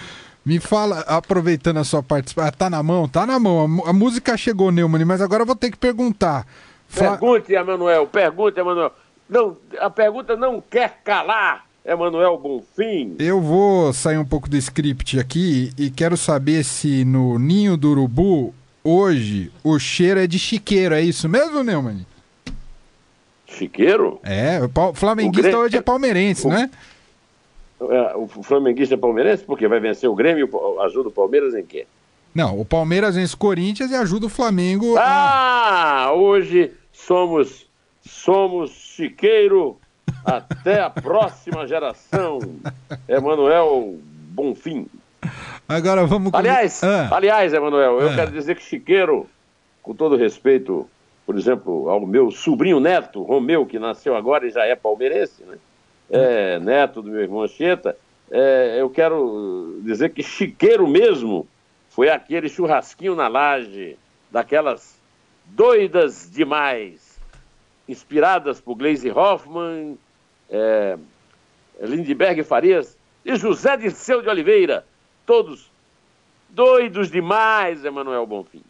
Me 0.45 0.61
fala, 0.61 1.01
aproveitando 1.01 1.79
a 1.79 1.85
sua 1.85 2.03
participação. 2.03 2.49
Ah, 2.49 2.53
tá 2.53 2.69
na 2.69 2.83
mão? 2.83 3.09
Tá 3.09 3.27
na 3.27 3.39
mão. 3.39 3.83
A, 3.85 3.91
a 3.91 3.93
música 3.93 4.37
chegou, 4.37 4.71
Neumann, 4.71 5.05
mas 5.05 5.21
agora 5.21 5.43
eu 5.43 5.47
vou 5.47 5.57
ter 5.57 5.71
que 5.71 5.77
perguntar. 5.77 6.47
Pergunte, 6.95 7.53
Emanuel, 7.53 8.07
pergunte, 8.07 8.61
Emanuel. 8.61 8.93
Não, 9.29 9.57
a 9.81 9.89
pergunta 9.91 10.37
não 10.37 10.61
quer 10.61 11.01
calar. 11.03 11.65
Emanuel 11.85 12.39
Bonfim. 12.39 13.17
Eu 13.19 13.41
vou 13.41 13.93
sair 13.93 14.17
um 14.19 14.25
pouco 14.25 14.49
do 14.49 14.57
script 14.57 15.19
aqui 15.21 15.71
e 15.79 15.91
quero 15.91 16.17
saber 16.17 16.65
se 16.65 17.05
no 17.05 17.39
Ninho 17.39 17.77
do 17.77 17.91
Urubu 17.91 18.55
hoje 18.83 19.53
o 19.63 19.79
cheiro 19.79 20.21
é 20.21 20.27
de 20.27 20.39
chiqueiro, 20.39 20.95
é 20.95 21.03
isso 21.03 21.29
mesmo, 21.29 21.63
Neumann? 21.63 22.07
Chiqueiro? 23.47 24.19
É, 24.23 24.61
o 24.63 24.95
flamenguista 24.95 25.43
Grêmio- 25.43 25.61
hoje 25.61 25.77
é 25.77 25.83
palmeirense, 25.83 26.47
o- 26.47 26.51
não 26.51 26.57
é? 26.59 26.71
O 28.17 28.27
flamenguista 28.43 28.95
é 28.95 28.99
palmeirense 28.99 29.45
porque 29.45 29.69
vai 29.69 29.79
vencer 29.79 30.09
o 30.09 30.15
Grêmio, 30.15 30.49
ajuda 30.83 31.09
o 31.11 31.13
Palmeiras 31.13 31.55
em 31.55 31.65
quê? 31.65 31.87
Não, 32.35 32.59
o 32.59 32.65
Palmeiras 32.65 33.15
vence 33.15 33.35
o 33.35 33.39
Corinthians 33.39 33.91
e 33.91 33.95
ajuda 33.95 34.27
o 34.27 34.31
Flamengo. 34.31 34.97
a- 34.97 36.07
Ah, 36.07 36.13
hoje 36.15 36.73
somos 36.93 37.67
somos 38.07 38.71
chiqueiro 38.71 39.77
até 40.25 40.81
a 40.81 40.91
próxima 40.91 41.67
geração. 41.67 42.39
Emanuel 43.09 43.99
Bonfim. 44.31 44.87
Agora 45.69 46.05
vamos 46.07 46.33
Aliás, 46.35 46.83
Ah, 46.85 47.09
aliás, 47.13 47.53
Emanuel, 47.53 48.01
eu 48.01 48.11
Ah. 48.11 48.15
quero 48.15 48.31
dizer 48.31 48.57
que 48.57 48.63
chiqueiro, 48.63 49.27
com 49.83 49.95
todo 49.95 50.17
respeito, 50.17 50.89
por 51.27 51.37
exemplo, 51.39 51.89
ao 51.89 52.07
meu 52.07 52.31
sobrinho 52.31 52.79
neto, 52.81 53.23
Romeu, 53.23 53.65
que 53.65 53.79
nasceu 53.79 54.15
agora 54.17 54.47
e 54.47 54.51
já 54.51 54.65
é 54.67 54.75
palmeirense, 54.77 55.43
né? 55.45 55.57
É, 56.11 56.59
neto 56.59 57.01
do 57.01 57.11
meu 57.11 57.23
irmão 57.23 57.43
Anchieta, 57.43 57.97
é, 58.31 58.77
eu 58.79 58.91
quero 58.91 59.81
dizer 59.83 60.11
que 60.11 60.23
chiqueiro 60.23 60.87
mesmo 60.87 61.47
foi 61.89 62.11
aquele 62.11 62.49
churrasquinho 62.49 63.15
na 63.15 63.27
laje, 63.27 63.97
daquelas 64.31 64.99
doidas 65.47 66.29
demais, 66.31 67.19
inspiradas 67.89 68.61
por 68.61 68.75
Glaze 68.75 69.11
Hoffman, 69.11 69.97
é, 70.51 70.97
Lindbergh 71.81 72.43
Farias 72.45 72.97
e 73.25 73.37
José 73.37 73.77
Dirceu 73.77 74.23
de 74.23 74.29
Oliveira, 74.29 74.85
todos 75.27 75.71
doidos 76.51 77.11
demais, 77.11 77.85
Emanuel 77.85 78.27
Bonfim. 78.27 78.63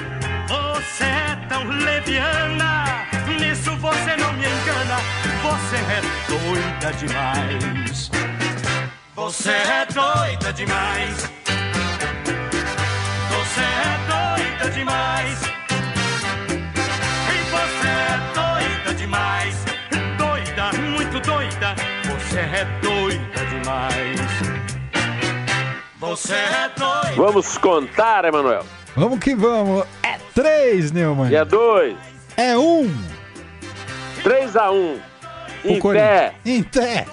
Você 0.49 1.05
é 1.05 1.47
tão 1.49 1.65
leviana, 1.69 3.07
nisso 3.39 3.77
você 3.77 4.17
não 4.17 4.33
me 4.35 4.47
engana. 4.47 4.97
Você 5.43 5.77
é 5.77 6.01
doida 6.29 6.93
demais. 6.99 8.11
Você 9.15 9.51
é 9.51 9.87
doida 9.87 10.53
demais. 10.53 11.31
Você 13.31 13.61
é 13.61 13.94
Você 22.35 22.41
é 22.41 22.65
doida 22.83 23.47
demais. 23.47 24.21
Você 26.01 26.35
é 26.35 26.69
doida. 26.77 27.13
Vamos 27.17 27.57
contar, 27.59 28.25
Emanuel. 28.25 28.67
vamos 28.97 29.21
que 29.21 29.37
vamos. 29.37 29.87
É 30.03 30.19
três, 30.35 30.91
Neumann. 30.91 31.31
E 31.31 31.37
é 31.37 31.45
dois, 31.45 31.97
É 32.37 32.57
um. 32.59 32.93
3 34.25 34.57
a 34.57 34.73
1 34.73 34.75
o 34.75 35.01
Em 35.65 35.79
Corinthians. 35.79 36.09
pé. 36.11 36.35
Em 36.45 36.63
pé. 36.65 37.07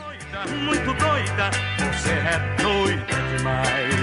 muito 0.64 0.86
doida. 0.94 1.52
Você 1.78 2.14
é 2.14 2.64
doida 2.64 3.38
demais. 3.38 4.01